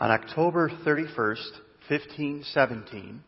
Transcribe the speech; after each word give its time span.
On 0.00 0.10
October 0.10 0.70
31st, 0.70 1.50
1517, 1.90 3.22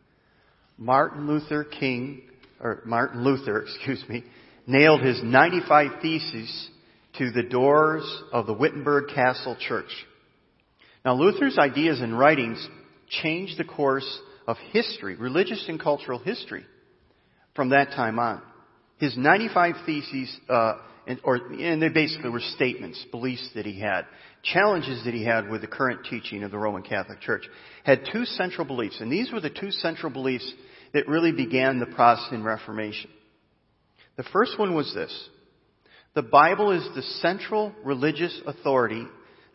Martin 0.78 1.26
Luther 1.26 1.64
King, 1.64 2.22
or 2.58 2.80
Martin 2.86 3.22
Luther, 3.22 3.62
excuse 3.76 4.02
me, 4.08 4.24
nailed 4.66 5.02
his 5.02 5.20
95 5.22 6.00
Theses 6.00 6.70
to 7.18 7.30
the 7.30 7.42
doors 7.42 8.02
of 8.32 8.46
the 8.46 8.54
Wittenberg 8.54 9.14
Castle 9.14 9.54
Church. 9.60 9.90
Now 11.04 11.14
Luther's 11.14 11.58
ideas 11.58 12.00
and 12.00 12.18
writings 12.18 12.66
changed 13.22 13.58
the 13.58 13.64
course 13.64 14.20
of 14.46 14.56
history, 14.70 15.14
religious 15.16 15.66
and 15.68 15.78
cultural 15.78 16.20
history, 16.20 16.64
from 17.54 17.68
that 17.68 17.90
time 17.90 18.18
on. 18.18 18.40
His 18.96 19.14
95 19.14 19.74
Theses, 19.84 20.34
uh, 20.48 20.78
and, 21.06 21.20
or, 21.24 21.36
and 21.36 21.82
they 21.82 21.88
basically 21.88 22.30
were 22.30 22.40
statements, 22.40 23.04
beliefs 23.10 23.48
that 23.54 23.66
he 23.66 23.80
had, 23.80 24.02
challenges 24.42 25.04
that 25.04 25.14
he 25.14 25.24
had 25.24 25.48
with 25.48 25.60
the 25.60 25.66
current 25.66 26.06
teaching 26.08 26.42
of 26.42 26.50
the 26.50 26.58
Roman 26.58 26.82
Catholic 26.82 27.20
Church, 27.20 27.42
had 27.84 28.02
two 28.12 28.24
central 28.24 28.66
beliefs, 28.66 29.00
and 29.00 29.10
these 29.10 29.32
were 29.32 29.40
the 29.40 29.50
two 29.50 29.70
central 29.70 30.12
beliefs 30.12 30.50
that 30.94 31.08
really 31.08 31.32
began 31.32 31.78
the 31.78 31.86
Protestant 31.86 32.44
Reformation. 32.44 33.10
The 34.16 34.24
first 34.24 34.58
one 34.58 34.74
was 34.74 34.92
this. 34.94 35.28
The 36.14 36.22
Bible 36.22 36.70
is 36.72 36.86
the 36.94 37.02
central 37.20 37.72
religious 37.82 38.38
authority 38.46 39.06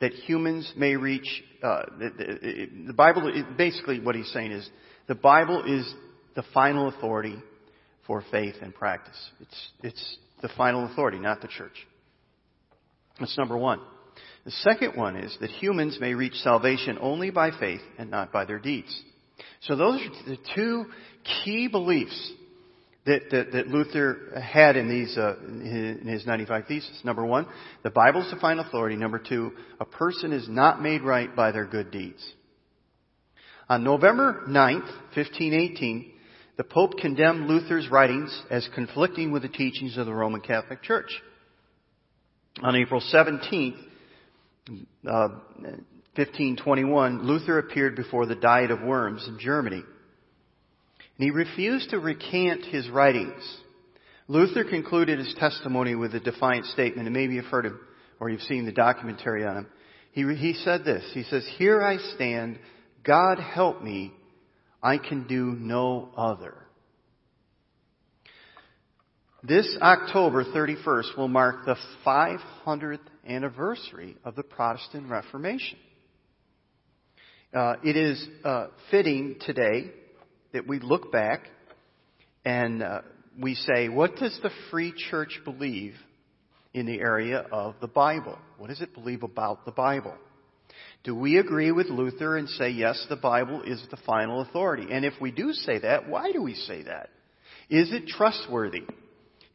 that 0.01 0.11
humans 0.13 0.71
may 0.75 0.95
reach. 0.95 1.43
Uh, 1.61 1.83
the, 1.99 2.67
the 2.87 2.93
Bible, 2.93 3.31
basically 3.57 3.99
what 3.99 4.15
he's 4.15 4.31
saying 4.31 4.51
is, 4.51 4.67
the 5.07 5.15
Bible 5.15 5.63
is 5.65 5.91
the 6.35 6.43
final 6.53 6.87
authority 6.87 7.37
for 8.05 8.23
faith 8.31 8.55
and 8.61 8.73
practice. 8.73 9.17
It's, 9.39 9.69
it's 9.83 10.17
the 10.41 10.49
final 10.57 10.85
authority, 10.85 11.19
not 11.19 11.41
the 11.41 11.47
church. 11.47 11.87
That's 13.19 13.37
number 13.37 13.57
one. 13.57 13.79
The 14.45 14.51
second 14.51 14.95
one 14.95 15.17
is 15.17 15.35
that 15.41 15.49
humans 15.49 15.97
may 15.99 16.13
reach 16.13 16.35
salvation 16.35 16.97
only 17.01 17.31
by 17.31 17.51
faith 17.51 17.81
and 17.97 18.09
not 18.09 18.31
by 18.31 18.45
their 18.45 18.59
deeds. 18.59 19.03
So 19.61 19.75
those 19.75 20.01
are 20.01 20.29
the 20.29 20.37
two 20.55 20.85
key 21.43 21.67
beliefs 21.67 22.31
that, 23.05 23.29
that, 23.31 23.51
that 23.53 23.67
Luther 23.67 24.39
had 24.39 24.75
in 24.75 24.89
these 24.89 25.17
uh, 25.17 25.35
in 25.41 26.07
his 26.07 26.25
95 26.25 26.65
theses. 26.67 27.01
Number 27.03 27.25
one, 27.25 27.47
the 27.83 27.89
Bible 27.89 28.21
is 28.21 28.31
the 28.31 28.39
final 28.39 28.65
authority. 28.65 28.95
Number 28.95 29.19
two, 29.19 29.51
a 29.79 29.85
person 29.85 30.33
is 30.33 30.47
not 30.49 30.81
made 30.81 31.01
right 31.01 31.33
by 31.35 31.51
their 31.51 31.65
good 31.65 31.89
deeds. 31.91 32.25
On 33.69 33.83
November 33.83 34.43
9th, 34.47 34.87
1518, 35.15 36.13
the 36.57 36.63
Pope 36.63 36.97
condemned 36.97 37.47
Luther's 37.47 37.87
writings 37.89 38.43
as 38.49 38.67
conflicting 38.73 39.31
with 39.31 39.43
the 39.43 39.47
teachings 39.47 39.97
of 39.97 40.07
the 40.07 40.13
Roman 40.13 40.41
Catholic 40.41 40.81
Church. 40.81 41.11
On 42.63 42.75
April 42.75 43.01
17th, 43.13 43.77
uh, 45.07 45.27
1521, 46.15 47.27
Luther 47.27 47.59
appeared 47.59 47.95
before 47.95 48.25
the 48.25 48.35
Diet 48.35 48.71
of 48.71 48.81
Worms 48.81 49.25
in 49.27 49.37
Germany. 49.39 49.83
And 51.17 51.23
he 51.23 51.29
refused 51.29 51.91
to 51.91 51.99
recant 51.99 52.65
his 52.65 52.89
writings. 52.89 53.43
Luther 54.27 54.63
concluded 54.63 55.19
his 55.19 55.35
testimony 55.37 55.93
with 55.93 56.15
a 56.15 56.19
defiant 56.19 56.65
statement, 56.65 57.07
and 57.07 57.15
maybe 57.15 57.35
you've 57.35 57.45
heard 57.45 57.67
him 57.67 57.79
or 58.19 58.29
you've 58.29 58.41
seen 58.41 58.65
the 58.65 58.71
documentary 58.71 59.45
on 59.45 59.57
him. 59.57 59.67
He, 60.11 60.23
he 60.35 60.53
said 60.63 60.83
this. 60.83 61.03
He 61.13 61.21
says, 61.23 61.47
Here 61.57 61.83
I 61.83 61.97
stand. 62.15 62.57
God 63.03 63.39
help 63.39 63.83
me. 63.83 64.11
I 64.81 64.97
can 64.97 65.27
do 65.27 65.45
no 65.45 66.09
other. 66.15 66.55
This 69.43 69.77
October 69.81 70.43
31st 70.43 71.17
will 71.17 71.27
mark 71.27 71.65
the 71.65 71.77
500th 72.05 72.99
anniversary 73.27 74.17
of 74.25 74.35
the 74.35 74.43
Protestant 74.43 75.09
Reformation. 75.09 75.77
Uh, 77.53 77.75
it 77.83 77.95
is 77.95 78.27
uh, 78.43 78.67
fitting 78.91 79.37
today 79.41 79.91
that 80.53 80.67
we 80.67 80.79
look 80.79 81.11
back 81.11 81.47
and 82.43 82.83
uh, 82.83 83.01
we 83.39 83.55
say, 83.55 83.89
what 83.89 84.15
does 84.17 84.37
the 84.43 84.51
Free 84.69 84.93
Church 85.09 85.39
believe 85.45 85.93
in 86.73 86.85
the 86.85 86.99
area 86.99 87.45
of 87.51 87.75
the 87.79 87.87
Bible? 87.87 88.37
What 88.57 88.67
does 88.67 88.81
it 88.81 88.93
believe 88.93 89.23
about 89.23 89.65
the 89.65 89.71
Bible? 89.71 90.15
Do 91.03 91.15
we 91.15 91.37
agree 91.37 91.71
with 91.71 91.87
Luther 91.87 92.37
and 92.37 92.49
say, 92.49 92.69
yes, 92.69 93.05
the 93.09 93.15
Bible 93.15 93.61
is 93.61 93.81
the 93.89 93.97
final 94.05 94.41
authority? 94.41 94.87
And 94.91 95.05
if 95.05 95.13
we 95.21 95.31
do 95.31 95.53
say 95.53 95.79
that, 95.79 96.09
why 96.09 96.31
do 96.31 96.41
we 96.41 96.53
say 96.53 96.83
that? 96.83 97.09
Is 97.69 97.91
it 97.91 98.07
trustworthy? 98.07 98.83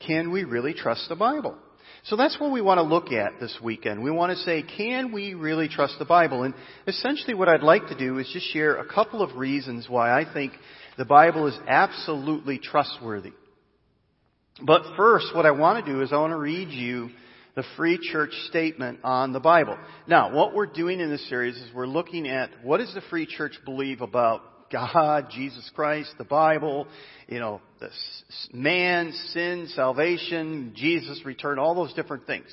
Can 0.07 0.33
we 0.33 0.45
really 0.45 0.75
trust 0.75 1.09
the 1.09 1.17
Bible? 1.17 1.57
So 2.05 2.17
that's 2.17 2.39
what 2.41 2.51
we 2.51 2.61
want 2.61 2.79
to 2.79 2.83
look 2.83 3.13
at 3.13 3.39
this 3.39 3.57
weekend. 3.63 4.03
We 4.03 4.11
want 4.11 4.33
to 4.33 4.39
say, 4.39 4.63
can 4.63 5.13
we 5.13 5.35
really 5.35 5.69
trust 5.69 5.99
the 5.99 6.05
Bible? 6.05 6.43
And 6.43 6.55
essentially 6.87 7.35
what 7.35 7.49
I'd 7.49 7.63
like 7.63 7.87
to 7.89 7.99
do 7.99 8.19
is 8.19 8.29
just 8.33 8.53
share 8.53 8.77
a 8.77 8.87
couple 8.87 9.23
of 9.23 9.37
reasons 9.37 9.89
why 9.89 10.11
I 10.11 10.31
think 10.33 10.53
the 10.99 11.05
Bible 11.05 11.47
is 11.47 11.57
absolutely 11.69 12.59
trustworthy. 12.59 13.33
But 14.65 14.83
first, 14.97 15.35
what 15.35 15.47
I 15.47 15.53
want 15.53 15.85
to 15.85 15.93
do 15.93 16.03
is 16.03 16.13
I 16.13 16.17
want 16.17 16.33
to 16.33 16.39
read 16.39 16.71
you 16.71 17.11
the 17.55 17.65
Free 17.77 17.99
Church 18.11 18.33
statement 18.49 19.01
on 19.05 19.33
the 19.33 19.41
Bible. 19.41 19.77
Now, 20.07 20.33
what 20.35 20.55
we're 20.55 20.67
doing 20.67 21.01
in 21.01 21.11
this 21.11 21.29
series 21.29 21.57
is 21.57 21.71
we're 21.75 21.87
looking 21.87 22.29
at 22.29 22.51
what 22.63 22.79
does 22.79 22.93
the 22.95 23.03
Free 23.11 23.27
Church 23.27 23.59
believe 23.65 24.01
about 24.01 24.71
God, 24.71 25.29
Jesus 25.31 25.71
Christ, 25.75 26.15
the 26.17 26.25
Bible, 26.25 26.87
you 27.29 27.39
know, 27.39 27.61
man, 28.53 29.13
sin, 29.33 29.69
salvation, 29.75 30.73
Jesus' 30.75 31.21
return, 31.27 31.59
all 31.59 31.75
those 31.75 31.93
different 31.93 32.27
things. 32.27 32.47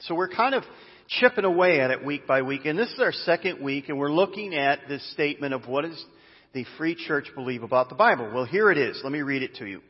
So 0.00 0.14
we're 0.14 0.30
kind 0.30 0.54
of 0.54 0.62
chipping 1.08 1.44
away 1.44 1.80
at 1.80 1.90
it 1.90 2.02
week 2.04 2.26
by 2.26 2.40
week, 2.40 2.64
and 2.64 2.78
this 2.78 2.90
is 2.90 3.00
our 3.00 3.12
second 3.12 3.62
week, 3.62 3.90
and 3.90 3.98
we're 3.98 4.12
looking 4.12 4.54
at 4.54 4.80
this 4.88 5.06
statement 5.12 5.52
of 5.52 5.66
what 5.66 5.84
does 5.84 6.02
the 6.54 6.64
Free 6.78 6.94
Church 6.94 7.26
believe 7.34 7.62
about 7.62 7.90
the 7.90 7.94
Bible. 7.96 8.30
Well, 8.32 8.46
here 8.46 8.70
it 8.70 8.78
is. 8.78 8.98
Let 9.04 9.12
me 9.12 9.20
read 9.20 9.42
it 9.42 9.56
to 9.56 9.66
you. 9.66 9.82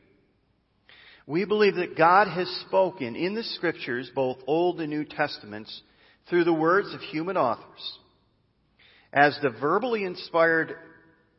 We 1.25 1.45
believe 1.45 1.75
that 1.75 1.97
God 1.97 2.27
has 2.27 2.47
spoken 2.67 3.15
in 3.15 3.33
the 3.33 3.43
scriptures, 3.43 4.11
both 4.13 4.39
Old 4.45 4.81
and 4.81 4.89
New 4.89 5.05
Testaments, 5.05 5.81
through 6.29 6.43
the 6.43 6.53
words 6.53 6.93
of 6.93 6.99
human 6.99 7.37
authors. 7.37 7.97
As 9.13 9.37
the 9.41 9.51
verbally 9.51 10.03
inspired 10.03 10.75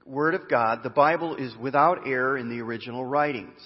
Word 0.06 0.34
of 0.34 0.48
God, 0.48 0.80
the 0.82 0.90
Bible 0.90 1.36
is 1.36 1.54
without 1.60 2.06
error 2.06 2.38
in 2.38 2.48
the 2.48 2.60
original 2.60 3.04
writings. 3.04 3.60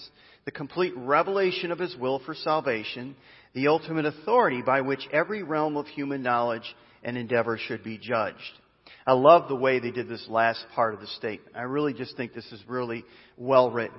The 0.44 0.50
complete 0.50 0.94
revelation 0.96 1.70
of 1.70 1.78
His 1.78 1.94
will 1.96 2.20
for 2.24 2.34
salvation, 2.34 3.14
the 3.54 3.68
ultimate 3.68 4.06
authority 4.06 4.62
by 4.62 4.80
which 4.80 5.06
every 5.12 5.42
realm 5.42 5.76
of 5.76 5.86
human 5.86 6.22
knowledge 6.22 6.74
and 7.04 7.16
endeavor 7.16 7.58
should 7.58 7.84
be 7.84 7.98
judged. 7.98 8.38
I 9.06 9.12
love 9.12 9.48
the 9.48 9.56
way 9.56 9.78
they 9.78 9.90
did 9.90 10.08
this 10.08 10.26
last 10.28 10.64
part 10.74 10.94
of 10.94 11.00
the 11.00 11.06
statement. 11.06 11.56
I 11.56 11.62
really 11.62 11.92
just 11.92 12.16
think 12.16 12.34
this 12.34 12.50
is 12.50 12.62
really 12.66 13.04
well 13.36 13.70
written. 13.70 13.98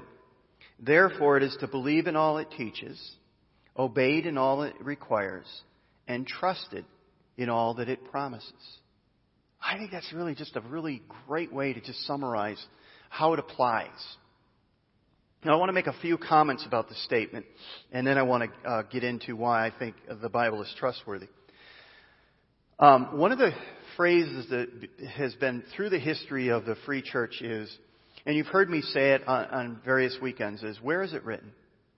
Therefore, 0.82 1.38
it 1.38 1.44
is 1.44 1.58
to 1.60 1.68
believe 1.68 2.08
in 2.08 2.16
all 2.16 2.38
it 2.38 2.48
teaches, 2.58 3.00
obeyed 3.78 4.26
in 4.26 4.38
all 4.38 4.64
it 4.64 4.76
requires, 4.82 5.46
and 6.08 6.26
trusted 6.26 6.86
in 7.38 7.50
all 7.50 7.76
that 7.76 7.90
it 7.90 8.12
promises. 8.12 8.54
I 9.62 9.78
think 9.78 9.92
that's 9.92 10.12
really 10.14 10.36
just 10.36 10.56
a 10.56 10.62
really 10.62 11.02
great 11.28 11.54
way 11.54 11.74
to 11.74 11.82
just 11.82 12.06
summarize 12.06 12.64
how 13.10 13.34
it 13.34 13.40
applies. 13.40 13.90
Now, 15.44 15.54
I 15.54 15.56
want 15.58 15.70
to 15.70 15.74
make 15.74 15.88
a 15.88 15.96
few 16.02 16.18
comments 16.18 16.66
about 16.66 16.90
the 16.90 16.96
statement, 16.96 17.46
and 17.92 18.06
then 18.06 18.18
I 18.18 18.24
want 18.24 18.52
to 18.64 18.70
uh, 18.70 18.82
get 18.84 19.04
into 19.04 19.36
why 19.36 19.66
I 19.66 19.72
think 19.78 19.96
the 20.22 20.30
Bible 20.30 20.62
is 20.62 20.74
trustworthy. 20.78 21.28
Um, 22.78 23.18
one 23.18 23.32
of 23.32 23.38
the 23.38 23.52
phrases 23.96 24.48
that 24.50 24.68
has 25.16 25.34
been 25.36 25.64
through 25.76 25.90
the 25.90 26.00
history 26.00 26.50
of 26.50 26.66
the 26.66 26.76
free 26.86 27.02
church 27.02 27.42
is 27.42 27.70
and 28.26 28.36
you've 28.36 28.48
heard 28.48 28.70
me 28.70 28.82
say 28.82 29.12
it 29.14 29.28
on, 29.28 29.46
on 29.46 29.82
various 29.84 30.18
weekends, 30.22 30.64
is 30.64 30.78
where 30.82 31.02
is 31.02 31.14
it 31.14 31.24
written? 31.24 31.52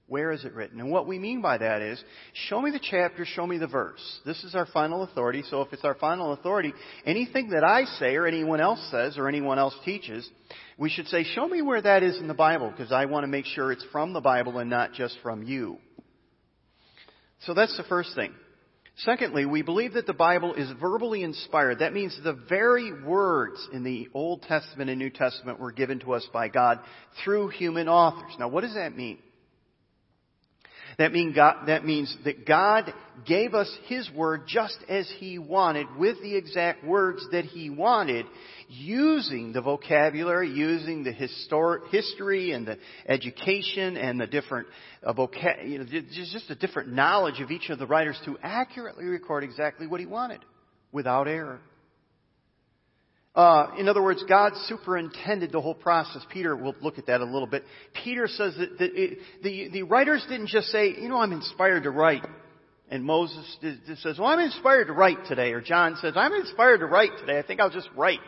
Where 0.07 0.33
is 0.33 0.43
it 0.43 0.53
written? 0.53 0.81
And 0.81 0.91
what 0.91 1.07
we 1.07 1.19
mean 1.19 1.41
by 1.41 1.57
that 1.57 1.81
is, 1.81 2.03
show 2.33 2.61
me 2.61 2.71
the 2.71 2.81
chapter, 2.81 3.23
show 3.23 3.47
me 3.47 3.57
the 3.57 3.67
verse. 3.67 4.01
This 4.25 4.43
is 4.43 4.55
our 4.55 4.65
final 4.65 5.03
authority, 5.03 5.41
so 5.49 5.61
if 5.61 5.71
it's 5.71 5.85
our 5.85 5.95
final 5.95 6.33
authority, 6.33 6.73
anything 7.05 7.51
that 7.51 7.63
I 7.63 7.85
say 7.85 8.15
or 8.17 8.27
anyone 8.27 8.59
else 8.59 8.85
says 8.91 9.17
or 9.17 9.29
anyone 9.29 9.57
else 9.57 9.73
teaches, 9.85 10.29
we 10.77 10.89
should 10.89 11.07
say, 11.07 11.23
show 11.23 11.47
me 11.47 11.61
where 11.61 11.81
that 11.81 12.03
is 12.03 12.17
in 12.17 12.27
the 12.27 12.33
Bible, 12.33 12.71
because 12.71 12.91
I 12.91 13.05
want 13.05 13.23
to 13.23 13.29
make 13.29 13.45
sure 13.45 13.71
it's 13.71 13.85
from 13.93 14.11
the 14.11 14.19
Bible 14.19 14.57
and 14.57 14.69
not 14.69 14.91
just 14.91 15.17
from 15.23 15.43
you. 15.43 15.77
So 17.45 17.53
that's 17.53 17.77
the 17.77 17.83
first 17.83 18.13
thing. 18.13 18.33
Secondly, 19.05 19.45
we 19.45 19.63
believe 19.63 19.93
that 19.93 20.05
the 20.05 20.13
Bible 20.13 20.53
is 20.53 20.69
verbally 20.79 21.23
inspired. 21.23 21.79
That 21.79 21.93
means 21.93 22.17
the 22.23 22.37
very 22.47 22.91
words 23.03 23.67
in 23.73 23.83
the 23.83 24.09
Old 24.13 24.43
Testament 24.43 24.91
and 24.91 24.99
New 24.99 25.09
Testament 25.09 25.59
were 25.59 25.71
given 25.71 25.99
to 26.01 26.13
us 26.13 26.27
by 26.31 26.49
God 26.49 26.79
through 27.23 27.49
human 27.49 27.87
authors. 27.87 28.31
Now, 28.37 28.49
what 28.49 28.61
does 28.61 28.75
that 28.75 28.95
mean? 28.95 29.17
That, 30.99 31.13
mean 31.13 31.33
God, 31.33 31.67
that 31.67 31.83
means 31.83 32.15
that 32.25 32.45
God 32.45 32.93
gave 33.25 33.55
us 33.55 33.71
His 33.85 34.09
Word 34.11 34.43
just 34.47 34.77
as 34.87 35.11
He 35.17 35.39
wanted, 35.39 35.87
with 35.97 36.21
the 36.21 36.35
exact 36.35 36.83
words 36.83 37.25
that 37.31 37.45
He 37.45 37.69
wanted, 37.69 38.25
using 38.71 39.51
the 39.51 39.61
vocabulary, 39.61 40.49
using 40.49 41.03
the 41.03 41.11
histor- 41.11 41.87
history 41.89 42.51
and 42.51 42.65
the 42.65 42.77
education 43.05 43.97
and 43.97 44.19
the 44.19 44.27
different 44.27 44.67
uh, 45.03 45.13
vocab- 45.13 45.67
you 45.67 45.79
know, 45.79 45.85
just 45.85 46.49
a 46.49 46.55
different 46.55 46.89
knowledge 46.89 47.41
of 47.41 47.51
each 47.51 47.69
of 47.69 47.79
the 47.79 47.85
writers 47.85 48.17
to 48.25 48.37
accurately 48.41 49.05
record 49.05 49.43
exactly 49.43 49.87
what 49.87 49.99
He 49.99 50.05
wanted, 50.05 50.39
without 50.91 51.27
error. 51.27 51.59
Uh, 53.33 53.71
in 53.77 53.87
other 53.87 54.01
words, 54.01 54.23
God 54.27 54.53
superintended 54.65 55.51
the 55.51 55.61
whole 55.61 55.73
process. 55.73 56.21
Peter 56.31 56.55
will 56.55 56.75
look 56.81 56.97
at 56.97 57.07
that 57.07 57.21
a 57.21 57.25
little 57.25 57.47
bit. 57.47 57.63
Peter 58.03 58.27
says 58.27 58.55
that, 58.57 58.69
it, 58.79 59.19
the, 59.41 59.69
the 59.69 59.83
writers 59.83 60.25
didn't 60.27 60.47
just 60.47 60.67
say, 60.67 60.89
you 60.89 61.07
know, 61.07 61.17
I'm 61.17 61.31
inspired 61.31 61.83
to 61.83 61.91
write. 61.91 62.25
And 62.89 63.05
Moses 63.05 63.57
says, 64.01 64.19
well, 64.19 64.27
I'm 64.27 64.39
inspired 64.39 64.87
to 64.87 64.93
write 64.93 65.25
today. 65.29 65.53
Or 65.53 65.61
John 65.61 65.95
says, 66.01 66.13
I'm 66.17 66.33
inspired 66.33 66.79
to 66.79 66.87
write 66.87 67.11
today. 67.19 67.39
I 67.39 67.41
think 67.41 67.61
I'll 67.61 67.69
just 67.69 67.89
write. 67.95 68.19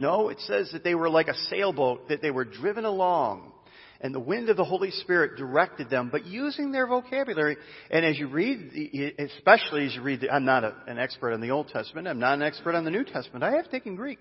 No, 0.00 0.30
it 0.30 0.40
says 0.40 0.70
that 0.72 0.82
they 0.82 0.94
were 0.96 1.08
like 1.08 1.28
a 1.28 1.34
sailboat, 1.48 2.08
that 2.08 2.22
they 2.22 2.30
were 2.30 2.44
driven 2.44 2.84
along. 2.84 3.52
And 4.00 4.14
the 4.14 4.20
wind 4.20 4.48
of 4.48 4.56
the 4.56 4.64
Holy 4.64 4.90
Spirit 4.90 5.36
directed 5.36 5.90
them, 5.90 6.08
but 6.10 6.24
using 6.24 6.72
their 6.72 6.86
vocabulary. 6.86 7.58
And 7.90 8.04
as 8.04 8.18
you 8.18 8.28
read, 8.28 9.14
especially 9.18 9.86
as 9.86 9.94
you 9.94 10.00
read, 10.00 10.26
I'm 10.26 10.46
not 10.46 10.64
a, 10.64 10.74
an 10.86 10.98
expert 10.98 11.32
on 11.32 11.42
the 11.42 11.50
Old 11.50 11.68
Testament. 11.68 12.08
I'm 12.08 12.18
not 12.18 12.34
an 12.34 12.42
expert 12.42 12.74
on 12.74 12.84
the 12.84 12.90
New 12.90 13.04
Testament. 13.04 13.44
I 13.44 13.56
have 13.56 13.70
taken 13.70 13.94
Greek. 13.94 14.18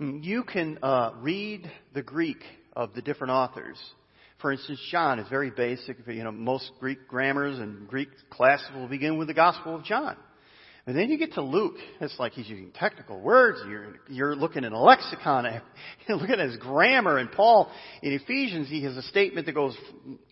You 0.00 0.42
can 0.42 0.78
uh, 0.82 1.12
read 1.20 1.70
the 1.94 2.02
Greek 2.02 2.42
of 2.74 2.92
the 2.94 3.00
different 3.00 3.30
authors 3.30 3.78
for 4.40 4.52
instance, 4.52 4.80
John 4.90 5.18
is 5.18 5.28
very 5.28 5.50
basic. 5.50 5.96
You 6.06 6.24
know, 6.24 6.32
most 6.32 6.70
Greek 6.78 7.08
grammars 7.08 7.58
and 7.58 7.88
Greek 7.88 8.08
classes 8.30 8.68
will 8.74 8.88
begin 8.88 9.16
with 9.16 9.28
the 9.28 9.34
Gospel 9.34 9.74
of 9.74 9.84
John. 9.84 10.16
And 10.88 10.96
then 10.96 11.10
you 11.10 11.18
get 11.18 11.32
to 11.32 11.42
Luke, 11.42 11.74
it's 12.00 12.16
like 12.20 12.32
he's 12.32 12.48
using 12.48 12.70
technical 12.70 13.20
words. 13.20 13.58
You're, 13.68 13.96
you're 14.08 14.36
looking 14.36 14.64
at 14.64 14.70
a 14.70 14.78
lexicon. 14.78 15.44
You're 16.06 16.16
looking 16.16 16.38
at 16.38 16.46
his 16.46 16.58
grammar. 16.58 17.18
And 17.18 17.30
Paul, 17.32 17.72
in 18.02 18.12
Ephesians, 18.12 18.68
he 18.68 18.84
has 18.84 18.96
a 18.96 19.02
statement 19.02 19.46
that 19.46 19.52
goes 19.52 19.76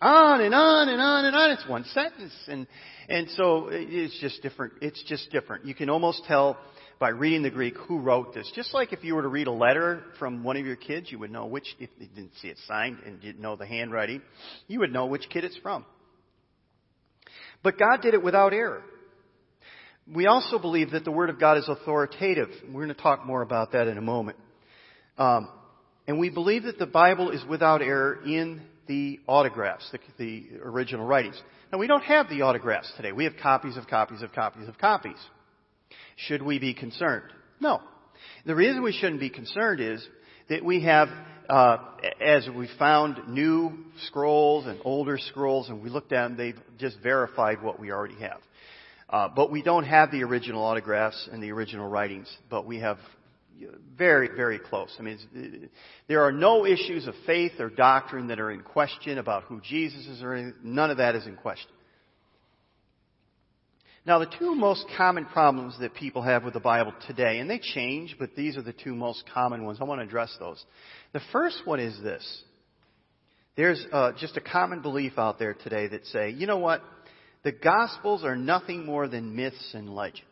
on 0.01 0.39
and 0.39 0.55
on 0.55 0.87
and 0.87 1.01
on 1.01 1.25
and 1.25 1.35
on. 1.35 1.51
It's 1.51 1.67
one 1.67 1.83
sentence. 1.85 2.31
And, 2.47 2.67
and 3.09 3.29
so 3.31 3.67
it's 3.69 4.17
just 4.21 4.41
different. 4.41 4.75
It's 4.81 5.03
just 5.03 5.29
different. 5.29 5.65
You 5.65 5.75
can 5.75 5.89
almost 5.89 6.23
tell 6.25 6.57
by 6.99 7.09
reading 7.09 7.43
the 7.43 7.49
Greek 7.49 7.75
who 7.75 7.99
wrote 7.99 8.33
this. 8.33 8.49
Just 8.55 8.73
like 8.73 8.93
if 8.93 9.03
you 9.03 9.15
were 9.15 9.23
to 9.23 9.27
read 9.27 9.47
a 9.47 9.51
letter 9.51 10.03
from 10.19 10.41
one 10.41 10.55
of 10.55 10.65
your 10.65 10.77
kids, 10.77 11.11
you 11.11 11.19
would 11.19 11.31
know 11.31 11.47
which, 11.47 11.67
if 11.79 11.89
you 11.99 12.07
didn't 12.07 12.31
see 12.41 12.47
it 12.47 12.57
signed 12.65 12.99
and 13.05 13.19
didn't 13.19 13.41
know 13.41 13.57
the 13.57 13.65
handwriting, 13.65 14.21
you 14.67 14.79
would 14.79 14.93
know 14.93 15.07
which 15.07 15.27
kid 15.29 15.43
it's 15.43 15.57
from. 15.57 15.83
But 17.61 17.77
God 17.77 18.01
did 18.01 18.13
it 18.13 18.23
without 18.23 18.53
error. 18.53 18.83
We 20.13 20.27
also 20.27 20.59
believe 20.59 20.91
that 20.91 21.03
the 21.03 21.11
Word 21.11 21.31
of 21.31 21.39
God 21.39 21.57
is 21.57 21.67
authoritative. 21.67 22.49
We're 22.67 22.83
going 22.85 22.95
to 22.95 23.01
talk 23.01 23.25
more 23.25 23.41
about 23.41 23.71
that 23.71 23.87
in 23.87 23.97
a 23.97 24.01
moment. 24.01 24.37
Um, 25.17 25.49
and 26.07 26.19
we 26.19 26.29
believe 26.29 26.63
that 26.63 26.77
the 26.77 26.85
Bible 26.85 27.31
is 27.31 27.43
without 27.49 27.81
error 27.81 28.19
in 28.23 28.61
the 28.87 29.19
autographs, 29.25 29.89
the, 29.91 29.99
the 30.19 30.59
original 30.61 31.07
writings. 31.07 31.41
Now, 31.71 31.79
we 31.79 31.87
don't 31.87 32.03
have 32.03 32.29
the 32.29 32.43
autographs 32.43 32.91
today. 32.95 33.13
We 33.13 33.23
have 33.23 33.33
copies 33.41 33.77
of 33.77 33.87
copies 33.87 34.21
of 34.21 34.31
copies 34.31 34.67
of 34.67 34.77
copies. 34.77 35.17
Should 36.17 36.43
we 36.43 36.59
be 36.59 36.75
concerned? 36.75 37.23
No. 37.59 37.81
The 38.45 38.53
reason 38.53 38.83
we 38.83 38.91
shouldn't 38.91 39.19
be 39.19 39.31
concerned 39.31 39.79
is 39.79 40.07
that 40.49 40.63
we 40.63 40.83
have, 40.83 41.09
uh, 41.49 41.77
as 42.21 42.47
we 42.55 42.69
found 42.77 43.27
new 43.27 43.85
scrolls 44.05 44.67
and 44.67 44.79
older 44.85 45.17
scrolls, 45.17 45.69
and 45.69 45.81
we 45.81 45.89
looked 45.89 46.13
at 46.13 46.27
them, 46.27 46.37
they've 46.37 46.59
just 46.77 46.97
verified 47.01 47.63
what 47.63 47.79
we 47.79 47.91
already 47.91 48.19
have. 48.19 48.37
Uh, 49.09 49.29
but 49.33 49.51
we 49.51 49.61
don't 49.61 49.85
have 49.85 50.11
the 50.11 50.23
original 50.23 50.63
autographs 50.63 51.29
and 51.31 51.41
the 51.41 51.51
original 51.51 51.87
writings, 51.87 52.27
but 52.49 52.65
we 52.65 52.79
have 52.79 52.97
very, 53.97 54.29
very 54.35 54.59
close. 54.59 54.93
I 54.99 55.03
mean, 55.03 55.69
there 56.07 56.23
are 56.23 56.31
no 56.31 56.65
issues 56.65 57.07
of 57.07 57.13
faith 57.25 57.53
or 57.59 57.69
doctrine 57.69 58.27
that 58.27 58.39
are 58.39 58.51
in 58.51 58.61
question 58.61 59.17
about 59.17 59.43
who 59.43 59.61
Jesus 59.61 60.05
is 60.07 60.21
or 60.21 60.33
anything. 60.33 60.55
None 60.63 60.89
of 60.89 60.97
that 60.97 61.15
is 61.15 61.25
in 61.25 61.35
question. 61.35 61.69
Now, 64.05 64.19
the 64.19 64.31
two 64.37 64.53
most 64.53 64.85
common 64.97 65.25
problems 65.25 65.79
that 65.79 65.95
people 65.95 66.21
have 66.21 66.43
with 66.43 66.53
the 66.53 66.59
Bible 66.59 66.93
today, 67.07 67.39
and 67.39 67.49
they 67.49 67.59
change, 67.59 68.15
but 68.19 68.35
these 68.35 68.55
are 68.55 68.61
the 68.61 68.73
two 68.73 68.93
most 68.93 69.23
common 69.33 69.65
ones. 69.65 69.79
I 69.81 69.83
want 69.85 69.99
to 69.99 70.05
address 70.05 70.35
those. 70.39 70.63
The 71.13 71.21
first 71.31 71.61
one 71.65 71.79
is 71.79 71.99
this. 72.03 72.43
There's 73.57 73.83
uh, 73.91 74.11
just 74.19 74.37
a 74.37 74.41
common 74.41 74.81
belief 74.81 75.13
out 75.17 75.39
there 75.39 75.55
today 75.55 75.87
that 75.87 76.05
say, 76.07 76.29
you 76.29 76.45
know 76.45 76.57
what? 76.57 76.83
The 77.45 77.51
Gospels 77.51 78.23
are 78.23 78.35
nothing 78.35 78.87
more 78.87 79.07
than 79.07 79.35
myths 79.35 79.75
and 79.75 79.93
legends. 79.93 80.25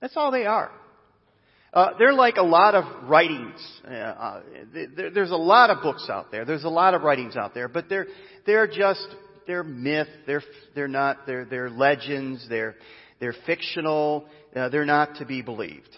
That's 0.00 0.16
all 0.16 0.30
they 0.30 0.46
are. 0.46 0.70
Uh, 1.74 1.90
they're 1.98 2.14
like 2.14 2.36
a 2.36 2.42
lot 2.42 2.76
of 2.76 3.08
writings. 3.08 3.60
Uh, 3.84 3.90
uh 3.90 4.42
there, 4.72 5.10
there's 5.10 5.32
a 5.32 5.36
lot 5.36 5.70
of 5.70 5.82
books 5.82 6.06
out 6.08 6.30
there. 6.30 6.44
There's 6.44 6.62
a 6.62 6.68
lot 6.68 6.94
of 6.94 7.02
writings 7.02 7.36
out 7.36 7.54
there, 7.54 7.66
but 7.66 7.88
they're 7.88 8.06
they're 8.46 8.68
just 8.68 9.04
they're 9.48 9.64
myth. 9.64 10.06
They're 10.28 10.44
they're 10.76 10.86
not. 10.86 11.26
They're 11.26 11.44
they're 11.44 11.68
legends. 11.68 12.46
They're 12.48 12.76
they're 13.18 13.34
fictional. 13.44 14.26
Uh, 14.54 14.68
they're 14.68 14.86
not 14.86 15.16
to 15.16 15.26
be 15.26 15.42
believed. 15.42 15.90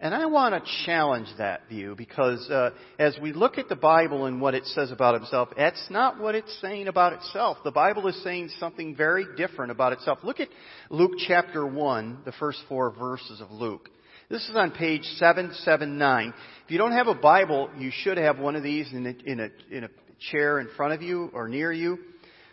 And 0.00 0.14
I 0.14 0.26
want 0.26 0.54
to 0.54 0.70
challenge 0.86 1.26
that 1.38 1.68
view 1.68 1.96
because 1.96 2.48
uh, 2.50 2.70
as 3.00 3.18
we 3.20 3.32
look 3.32 3.58
at 3.58 3.68
the 3.68 3.74
Bible 3.74 4.26
and 4.26 4.40
what 4.40 4.54
it 4.54 4.64
says 4.66 4.92
about 4.92 5.20
itself, 5.20 5.48
that's 5.56 5.88
not 5.90 6.20
what 6.20 6.36
it's 6.36 6.56
saying 6.60 6.86
about 6.86 7.14
itself. 7.14 7.58
The 7.64 7.72
Bible 7.72 8.06
is 8.06 8.22
saying 8.22 8.50
something 8.60 8.94
very 8.94 9.26
different 9.36 9.72
about 9.72 9.92
itself. 9.92 10.20
Look 10.22 10.38
at 10.38 10.50
Luke 10.88 11.12
chapter 11.26 11.66
1, 11.66 12.20
the 12.24 12.30
first 12.32 12.60
four 12.68 12.92
verses 12.92 13.40
of 13.40 13.50
Luke. 13.50 13.88
This 14.30 14.48
is 14.48 14.54
on 14.54 14.70
page 14.70 15.02
779. 15.16 16.32
If 16.64 16.70
you 16.70 16.78
don't 16.78 16.92
have 16.92 17.08
a 17.08 17.14
Bible, 17.14 17.68
you 17.76 17.90
should 17.92 18.18
have 18.18 18.38
one 18.38 18.54
of 18.54 18.62
these 18.62 18.92
in 18.92 19.04
a, 19.04 19.30
in 19.30 19.40
a, 19.40 19.48
in 19.76 19.84
a 19.84 19.88
chair 20.30 20.60
in 20.60 20.68
front 20.76 20.92
of 20.92 21.02
you 21.02 21.28
or 21.34 21.48
near 21.48 21.72
you. 21.72 21.98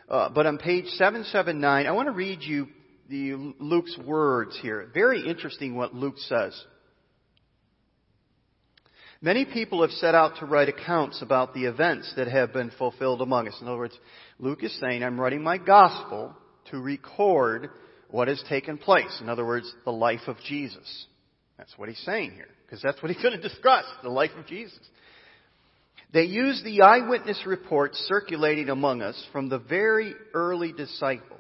Uh, 0.10 0.30
but 0.30 0.48
on 0.48 0.58
page 0.58 0.86
779, 0.86 1.86
I 1.86 1.92
want 1.92 2.08
to 2.08 2.12
read 2.12 2.42
you 2.42 2.70
the 3.08 3.54
Luke's 3.60 3.96
words 4.04 4.58
here. 4.64 4.90
Very 4.96 5.28
interesting 5.30 5.76
what 5.76 5.94
Luke 5.94 6.18
says. 6.18 6.60
Many 9.22 9.46
people 9.46 9.82
have 9.82 9.92
set 9.92 10.14
out 10.14 10.38
to 10.40 10.46
write 10.46 10.70
accounts 10.70 11.22
about 11.22 11.54
the 11.54 11.66
events 11.66 12.12
that 12.18 12.28
have 12.28 12.54
been 12.54 12.72
fulfilled 12.78 13.22
among 13.22 13.48
us. 13.48 13.58
In 13.62 13.68
other 13.68 13.78
words, 13.78 13.98
Luke 14.40 14.64
is 14.64 14.78
saying, 14.80 15.04
I'm 15.04 15.20
writing 15.20 15.42
my 15.42 15.58
gospel 15.58 16.36
to 16.72 16.80
record 16.80 17.70
what 18.10 18.28
has 18.28 18.44
taken 18.50 18.78
place. 18.78 19.18
In 19.22 19.30
other 19.30 19.46
words, 19.46 19.74
the 19.86 19.92
life 19.92 20.28
of 20.28 20.38
Jesus. 20.48 21.08
That's 21.58 21.74
what 21.78 21.90
he's 21.90 22.04
saying 22.06 22.32
here, 22.32 22.50
because 22.66 22.82
that's 22.82 23.02
what 23.02 23.12
he's 23.12 23.22
going 23.22 23.36
to 23.36 23.42
discuss, 23.42 23.86
the 24.04 24.10
life 24.10 24.32
of 24.38 24.46
Jesus. 24.46 24.80
They 26.14 26.24
use 26.24 26.62
the 26.64 26.82
eyewitness 26.82 27.42
reports 27.46 27.98
circulating 28.08 28.70
among 28.70 29.02
us 29.02 29.22
from 29.32 29.50
the 29.50 29.60
very 29.60 30.14
early 30.34 30.72
disciples. 30.72 31.40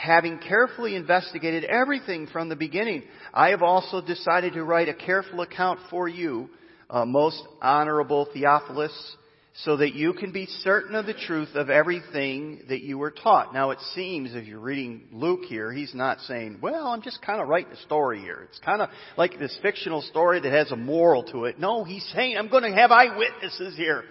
Having 0.00 0.38
carefully 0.38 0.96
investigated 0.96 1.64
everything 1.64 2.26
from 2.26 2.48
the 2.48 2.56
beginning, 2.56 3.02
I 3.34 3.50
have 3.50 3.62
also 3.62 4.00
decided 4.00 4.54
to 4.54 4.64
write 4.64 4.88
a 4.88 4.94
careful 4.94 5.42
account 5.42 5.78
for 5.90 6.08
you, 6.08 6.48
uh, 6.88 7.04
most 7.04 7.42
honorable 7.60 8.26
Theophilus, 8.32 9.16
so 9.62 9.76
that 9.76 9.94
you 9.94 10.14
can 10.14 10.32
be 10.32 10.46
certain 10.62 10.94
of 10.94 11.04
the 11.04 11.12
truth 11.12 11.50
of 11.54 11.68
everything 11.68 12.62
that 12.70 12.80
you 12.80 12.96
were 12.96 13.10
taught. 13.10 13.52
Now 13.52 13.72
it 13.72 13.78
seems, 13.94 14.34
if 14.34 14.46
you're 14.46 14.58
reading 14.58 15.02
Luke 15.12 15.44
here, 15.46 15.70
he's 15.70 15.94
not 15.94 16.20
saying, 16.20 16.60
well, 16.62 16.86
I'm 16.86 17.02
just 17.02 17.20
kind 17.20 17.42
of 17.42 17.48
writing 17.48 17.72
a 17.72 17.82
story 17.82 18.20
here. 18.20 18.46
It's 18.48 18.60
kind 18.60 18.80
of 18.80 18.88
like 19.18 19.38
this 19.38 19.58
fictional 19.60 20.00
story 20.00 20.40
that 20.40 20.50
has 20.50 20.70
a 20.70 20.76
moral 20.76 21.24
to 21.24 21.44
it. 21.44 21.60
No, 21.60 21.84
he's 21.84 22.10
saying, 22.14 22.38
I'm 22.38 22.48
going 22.48 22.62
to 22.62 22.72
have 22.72 22.90
eyewitnesses 22.90 23.76
here. 23.76 24.04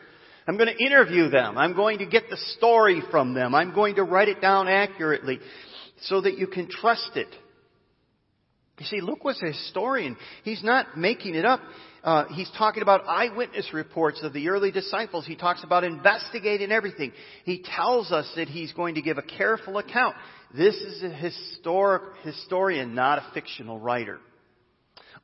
I'm 0.48 0.58
going 0.58 0.70
to 0.76 0.84
interview 0.84 1.30
them. 1.30 1.58
I'm 1.58 1.76
going 1.76 2.00
to 2.00 2.06
get 2.06 2.30
the 2.30 2.38
story 2.58 3.02
from 3.10 3.34
them. 3.34 3.56
I'm 3.56 3.74
going 3.74 3.96
to 3.96 4.04
write 4.04 4.30
it 4.30 4.40
down 4.40 4.68
accurately 4.68 5.40
so 6.04 6.22
that 6.22 6.38
you 6.38 6.48
can 6.48 6.70
trust 6.70 7.12
it. 7.16 7.28
You 8.80 8.86
see, 8.86 9.02
Luke 9.02 9.26
was 9.26 9.42
a 9.44 9.48
historian. 9.52 10.16
He's 10.44 10.64
not 10.64 10.98
making 10.98 11.36
it 11.36 11.44
up. 11.44 11.60
Uh, 12.02 12.26
he's 12.34 12.50
talking 12.58 12.82
about 12.82 13.06
eyewitness 13.08 13.74
reports 13.74 14.22
of 14.24 14.32
the 14.32 14.48
early 14.48 14.72
disciples. 14.72 15.26
He 15.26 15.36
talks 15.36 15.66
about 15.66 15.84
investigating 15.84 16.72
everything. 16.72 17.12
He 17.44 17.62
tells 17.76 18.14
us 18.14 18.32
that 18.38 18.48
he's 18.48 18.72
going 18.72 18.96
to 18.96 19.02
give 19.02 19.18
a 19.18 19.22
careful 19.22 19.78
account. 19.80 20.16
This 20.56 20.76
is 20.76 21.04
a 21.04 21.10
historic 21.10 22.04
historian, 22.24 22.96
not 22.96 23.20
a 23.20 23.32
fictional 23.34 23.78
writer. 23.78 24.20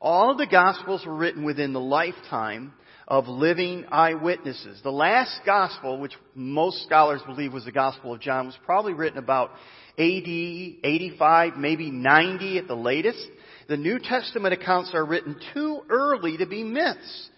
All 0.02 0.32
of 0.32 0.38
the 0.38 0.46
Gospels 0.46 1.06
were 1.06 1.16
written 1.16 1.42
within 1.42 1.72
the 1.72 1.80
lifetime 1.80 2.74
of 3.08 3.28
living 3.28 3.84
eyewitnesses. 3.90 4.80
The 4.82 4.90
last 4.90 5.40
Gospel, 5.46 5.98
which 5.98 6.14
most 6.34 6.82
scholars 6.84 7.20
believe 7.26 7.52
was 7.52 7.64
the 7.64 7.72
Gospel 7.72 8.14
of 8.14 8.20
John, 8.20 8.46
was 8.46 8.58
probably 8.64 8.94
written 8.94 9.18
about 9.18 9.50
AD 9.98 10.28
85, 10.28 11.56
maybe 11.56 11.90
90 11.90 12.58
at 12.58 12.66
the 12.66 12.74
latest 12.74 13.26
the 13.68 13.76
New 13.76 13.98
Testament 13.98 14.54
accounts 14.54 14.92
are 14.94 15.04
written 15.04 15.36
too 15.52 15.80
early 15.90 16.36
to 16.36 16.46
be 16.46 16.62
myths. 16.62 17.30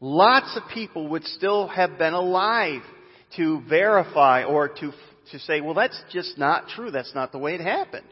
Lots 0.00 0.56
of 0.56 0.62
people 0.72 1.08
would 1.08 1.24
still 1.24 1.68
have 1.68 1.98
been 1.98 2.14
alive 2.14 2.82
to 3.36 3.62
verify 3.68 4.44
or 4.44 4.68
to, 4.68 4.92
to 5.32 5.38
say, 5.40 5.60
well, 5.60 5.74
that's 5.74 6.00
just 6.10 6.38
not 6.38 6.68
true. 6.68 6.90
That's 6.90 7.14
not 7.14 7.32
the 7.32 7.38
way 7.38 7.54
it 7.54 7.60
happened. 7.60 8.06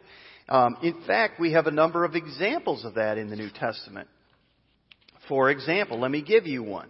Um, 0.48 0.76
in 0.82 1.02
fact, 1.06 1.38
we 1.38 1.52
have 1.52 1.66
a 1.66 1.70
number 1.70 2.04
of 2.04 2.14
examples 2.14 2.84
of 2.84 2.94
that 2.94 3.18
in 3.18 3.28
the 3.28 3.36
New 3.36 3.50
Testament. 3.50 4.08
For 5.28 5.50
example, 5.50 6.00
let 6.00 6.10
me 6.10 6.22
give 6.22 6.46
you 6.46 6.62
one. 6.62 6.88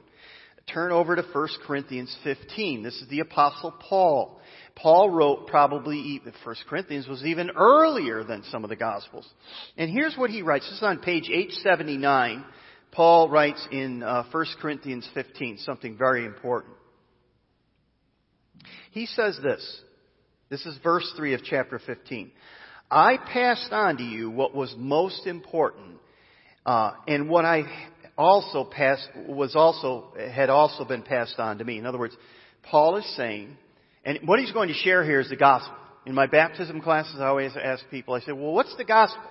Turn 0.72 0.92
over 0.92 1.16
to 1.16 1.22
1 1.22 1.48
Corinthians 1.66 2.14
15. 2.24 2.82
This 2.82 3.00
is 3.00 3.08
the 3.08 3.20
Apostle 3.20 3.72
Paul. 3.72 4.40
Paul 4.76 5.10
wrote 5.10 5.46
probably, 5.46 6.20
the 6.24 6.32
First 6.44 6.64
Corinthians 6.68 7.08
was 7.08 7.24
even 7.24 7.50
earlier 7.56 8.22
than 8.22 8.44
some 8.44 8.64
of 8.64 8.70
the 8.70 8.76
Gospels. 8.76 9.26
And 9.76 9.90
here's 9.90 10.16
what 10.16 10.30
he 10.30 10.42
writes. 10.42 10.66
This 10.66 10.78
is 10.78 10.82
on 10.82 10.98
page 10.98 11.30
879 11.30 12.44
Paul 12.92 13.28
writes 13.28 13.66
in 13.70 14.02
uh, 14.02 14.24
1 14.30 14.46
Corinthians 14.60 15.08
15 15.14 15.58
something 15.58 15.96
very 15.96 16.24
important. 16.24 16.74
He 18.90 19.06
says 19.06 19.38
this. 19.42 19.82
This 20.50 20.64
is 20.64 20.78
verse 20.82 21.10
3 21.16 21.34
of 21.34 21.42
chapter 21.44 21.78
15. 21.78 22.30
I 22.90 23.18
passed 23.18 23.72
on 23.72 23.98
to 23.98 24.02
you 24.02 24.30
what 24.30 24.54
was 24.54 24.74
most 24.78 25.26
important, 25.26 25.98
uh, 26.64 26.92
and 27.06 27.28
what 27.28 27.44
I 27.44 27.64
also 28.18 28.64
passed 28.64 29.08
was 29.28 29.54
also 29.54 30.12
had 30.30 30.50
also 30.50 30.84
been 30.84 31.02
passed 31.02 31.38
on 31.38 31.58
to 31.58 31.64
me. 31.64 31.78
In 31.78 31.86
other 31.86 31.98
words, 31.98 32.16
Paul 32.64 32.96
is 32.96 33.16
saying, 33.16 33.56
and 34.04 34.18
what 34.26 34.40
he's 34.40 34.52
going 34.52 34.68
to 34.68 34.74
share 34.74 35.04
here 35.04 35.20
is 35.20 35.30
the 35.30 35.36
gospel. 35.36 35.74
In 36.04 36.14
my 36.14 36.26
baptism 36.26 36.80
classes, 36.80 37.16
I 37.20 37.26
always 37.26 37.52
ask 37.56 37.84
people, 37.90 38.14
I 38.14 38.20
say, 38.20 38.32
well, 38.32 38.52
what's 38.52 38.74
the 38.76 38.84
gospel? 38.84 39.22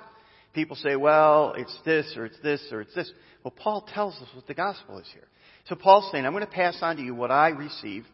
People 0.53 0.75
say, 0.77 0.95
well, 0.95 1.53
it's 1.57 1.77
this, 1.85 2.13
or 2.15 2.25
it's 2.25 2.39
this, 2.41 2.63
or 2.71 2.81
it's 2.81 2.95
this. 2.95 3.11
Well, 3.43 3.53
Paul 3.55 3.87
tells 3.93 4.15
us 4.15 4.27
what 4.33 4.47
the 4.47 4.53
gospel 4.53 4.99
is 4.99 5.07
here. 5.13 5.27
So 5.67 5.75
Paul's 5.75 6.09
saying, 6.11 6.25
I'm 6.25 6.31
going 6.31 6.45
to 6.45 6.51
pass 6.51 6.77
on 6.81 6.95
to 6.97 7.01
you 7.01 7.13
what 7.13 7.31
I 7.31 7.49
receive, 7.49 8.05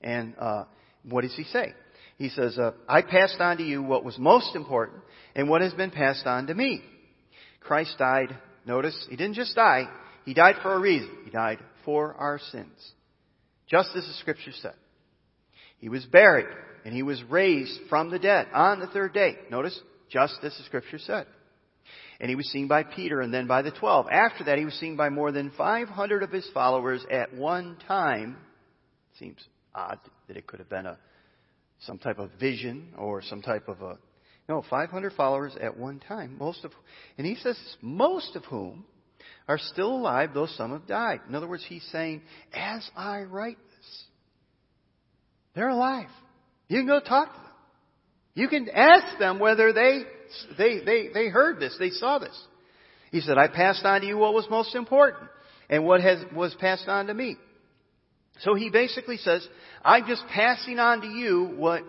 and 0.00 0.34
uh, 0.38 0.64
what 1.08 1.22
does 1.22 1.34
he 1.34 1.44
say? 1.44 1.72
He 2.18 2.28
says, 2.28 2.58
uh, 2.58 2.72
I 2.88 3.02
passed 3.02 3.40
on 3.40 3.56
to 3.58 3.62
you 3.62 3.82
what 3.82 4.04
was 4.04 4.18
most 4.18 4.54
important 4.56 4.98
and 5.34 5.48
what 5.48 5.62
has 5.62 5.72
been 5.72 5.90
passed 5.90 6.26
on 6.26 6.48
to 6.48 6.54
me. 6.54 6.82
Christ 7.60 7.94
died, 7.98 8.36
notice, 8.66 9.06
he 9.08 9.16
didn't 9.16 9.34
just 9.34 9.54
die, 9.54 9.84
he 10.28 10.34
died 10.34 10.56
for 10.60 10.74
a 10.74 10.78
reason. 10.78 11.08
He 11.24 11.30
died 11.30 11.58
for 11.86 12.12
our 12.12 12.38
sins. 12.38 12.92
Just 13.66 13.88
as 13.96 14.04
the 14.06 14.12
scripture 14.20 14.52
said. 14.60 14.74
He 15.78 15.88
was 15.88 16.04
buried 16.04 16.54
and 16.84 16.92
he 16.92 17.02
was 17.02 17.22
raised 17.30 17.80
from 17.88 18.10
the 18.10 18.18
dead 18.18 18.46
on 18.52 18.78
the 18.78 18.88
third 18.88 19.14
day. 19.14 19.36
Notice, 19.50 19.80
just 20.10 20.34
as 20.42 20.54
the 20.58 20.64
scripture 20.64 20.98
said. 20.98 21.26
And 22.20 22.28
he 22.28 22.36
was 22.36 22.46
seen 22.50 22.68
by 22.68 22.82
Peter 22.82 23.22
and 23.22 23.32
then 23.32 23.46
by 23.46 23.62
the 23.62 23.70
twelve. 23.70 24.08
After 24.12 24.44
that, 24.44 24.58
he 24.58 24.66
was 24.66 24.74
seen 24.74 24.96
by 24.96 25.08
more 25.08 25.32
than 25.32 25.50
500 25.56 26.22
of 26.22 26.30
his 26.30 26.46
followers 26.52 27.06
at 27.10 27.32
one 27.32 27.78
time. 27.88 28.36
Seems 29.18 29.42
odd 29.74 29.98
that 30.26 30.36
it 30.36 30.46
could 30.46 30.58
have 30.58 30.68
been 30.68 30.84
a 30.84 30.98
some 31.86 31.96
type 31.96 32.18
of 32.18 32.32
vision 32.38 32.88
or 32.98 33.22
some 33.22 33.40
type 33.40 33.66
of 33.66 33.80
a 33.80 33.96
no 34.46 34.62
500 34.68 35.14
followers 35.14 35.56
at 35.58 35.78
one 35.78 36.00
time 36.00 36.36
most 36.38 36.64
of 36.64 36.72
and 37.16 37.26
he 37.26 37.36
says 37.36 37.56
most 37.80 38.36
of 38.36 38.44
whom 38.44 38.84
are 39.48 39.58
still 39.58 39.92
alive 39.92 40.30
though 40.34 40.46
some 40.46 40.72
have 40.72 40.86
died. 40.86 41.20
In 41.28 41.34
other 41.34 41.48
words 41.48 41.64
he's 41.68 41.86
saying 41.90 42.22
as 42.52 42.88
i 42.96 43.22
write 43.22 43.58
this 43.76 44.04
they're 45.54 45.70
alive. 45.70 46.08
You 46.68 46.78
can 46.78 46.86
go 46.86 47.00
talk 47.00 47.34
to 47.34 47.40
them. 47.40 47.50
You 48.34 48.48
can 48.48 48.68
ask 48.68 49.18
them 49.18 49.40
whether 49.40 49.72
they 49.72 50.02
they 50.56 50.80
they, 50.84 51.08
they 51.12 51.28
heard 51.28 51.58
this 51.58 51.76
they 51.78 51.90
saw 51.90 52.18
this. 52.18 52.38
He 53.10 53.20
said 53.20 53.38
i 53.38 53.48
passed 53.48 53.84
on 53.84 54.02
to 54.02 54.06
you 54.06 54.18
what 54.18 54.34
was 54.34 54.46
most 54.50 54.74
important 54.74 55.30
and 55.68 55.84
what 55.84 56.00
has 56.02 56.18
was 56.34 56.54
passed 56.60 56.86
on 56.86 57.06
to 57.06 57.14
me. 57.14 57.36
So 58.40 58.54
he 58.54 58.70
basically 58.70 59.16
says, 59.16 59.46
I'm 59.84 60.06
just 60.06 60.24
passing 60.28 60.78
on 60.78 61.00
to 61.00 61.08
you 61.08 61.54
what 61.56 61.82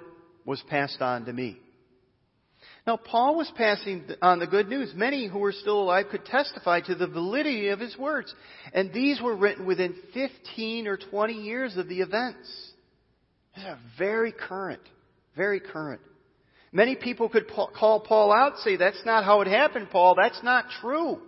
was 0.45 0.61
passed 0.67 1.01
on 1.01 1.25
to 1.25 1.33
me. 1.33 1.59
Now, 2.89 2.97
Paul 2.97 3.35
was 3.35 3.51
passing 3.55 4.05
on 4.19 4.39
the 4.39 4.47
good 4.47 4.67
news. 4.67 4.93
Many 4.95 5.27
who 5.27 5.37
were 5.37 5.51
still 5.51 5.79
alive 5.79 6.07
could 6.09 6.25
testify 6.25 6.81
to 6.81 6.95
the 6.95 7.05
validity 7.05 7.67
of 7.67 7.79
his 7.79 7.95
words. 7.95 8.33
And 8.73 8.91
these 8.91 9.21
were 9.21 9.35
written 9.35 9.67
within 9.67 9.93
15 10.15 10.87
or 10.87 10.97
20 10.97 11.33
years 11.33 11.77
of 11.77 11.87
the 11.87 12.01
events. 12.01 12.49
These 13.55 13.65
are 13.65 13.77
very 13.99 14.31
current. 14.31 14.81
Very 15.37 15.59
current. 15.59 16.01
Many 16.71 16.95
people 16.95 17.29
could 17.29 17.45
call 17.47 17.99
Paul 17.99 18.33
out 18.33 18.57
say, 18.57 18.75
that's 18.75 19.05
not 19.05 19.23
how 19.23 19.41
it 19.41 19.47
happened, 19.47 19.91
Paul. 19.91 20.15
That's 20.15 20.41
not 20.41 20.65
true. 20.81 21.21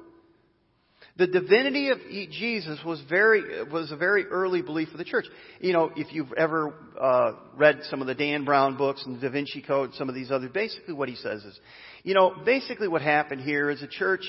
The 1.21 1.27
divinity 1.27 1.89
of 1.89 1.99
Jesus 2.09 2.79
was 2.83 2.99
very 3.07 3.63
was 3.65 3.91
a 3.91 3.95
very 3.95 4.25
early 4.25 4.63
belief 4.63 4.87
of 4.91 4.97
the 4.97 5.03
church. 5.03 5.25
You 5.59 5.71
know, 5.71 5.91
if 5.95 6.11
you've 6.11 6.33
ever 6.33 6.73
uh, 6.99 7.33
read 7.55 7.81
some 7.91 8.01
of 8.01 8.07
the 8.07 8.15
Dan 8.15 8.43
Brown 8.43 8.75
books 8.75 9.03
and 9.05 9.17
the 9.17 9.19
Da 9.21 9.29
Vinci 9.29 9.61
Code, 9.61 9.93
some 9.93 10.09
of 10.09 10.15
these 10.15 10.31
other, 10.31 10.49
basically 10.49 10.95
what 10.95 11.09
he 11.09 11.15
says 11.15 11.43
is, 11.43 11.59
you 12.01 12.15
know, 12.15 12.33
basically 12.43 12.87
what 12.87 13.03
happened 13.03 13.41
here 13.41 13.69
is 13.69 13.81
the 13.81 13.87
church 13.87 14.23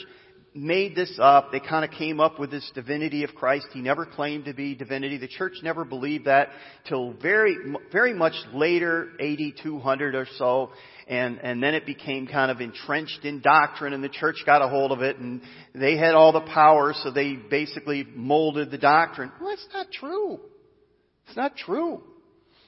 made 0.55 0.95
this 0.95 1.19
up. 1.21 1.51
They 1.53 1.61
kind 1.61 1.85
of 1.85 1.91
came 1.91 2.21
up 2.21 2.39
with 2.39 2.51
this 2.51 2.71
divinity 2.75 3.25
of 3.25 3.35
Christ. 3.35 3.67
He 3.73 3.81
never 3.81 4.05
claimed 4.07 4.45
to 4.47 4.55
be 4.55 4.75
divinity. 4.75 5.17
The 5.17 5.29
church 5.29 5.55
never 5.63 5.85
believed 5.85 6.27
that 6.27 6.49
till 6.87 7.13
very, 7.15 7.57
very 7.91 8.13
much 8.13 8.35
later, 8.53 9.11
AD 9.21 9.39
200 9.63 10.15
or 10.15 10.27
so 10.37 10.71
and, 11.09 11.39
and 11.43 11.63
then 11.63 11.75
it 11.75 11.85
became 11.85 12.27
kind 12.27 12.51
of 12.51 12.61
entrenched 12.61 13.25
in 13.25 13.41
doctrine 13.41 13.93
and 13.93 14.03
the 14.03 14.09
church 14.09 14.37
got 14.47 14.63
a 14.63 14.69
hold 14.69 14.93
of 14.93 15.03
it 15.03 15.19
and 15.19 15.43
they 15.75 15.97
had 15.97 16.15
all 16.15 16.33
the 16.33 16.41
power 16.41 16.95
so 17.03 17.11
they 17.11 17.35
basically 17.35 18.07
molded 18.15 18.71
the 18.71 18.79
doctrine. 18.79 19.31
Well, 19.41 19.51
that's 19.51 19.69
not 19.73 19.91
true. 19.93 20.41
It's 21.27 21.37
not 21.37 21.57
true. 21.57 22.03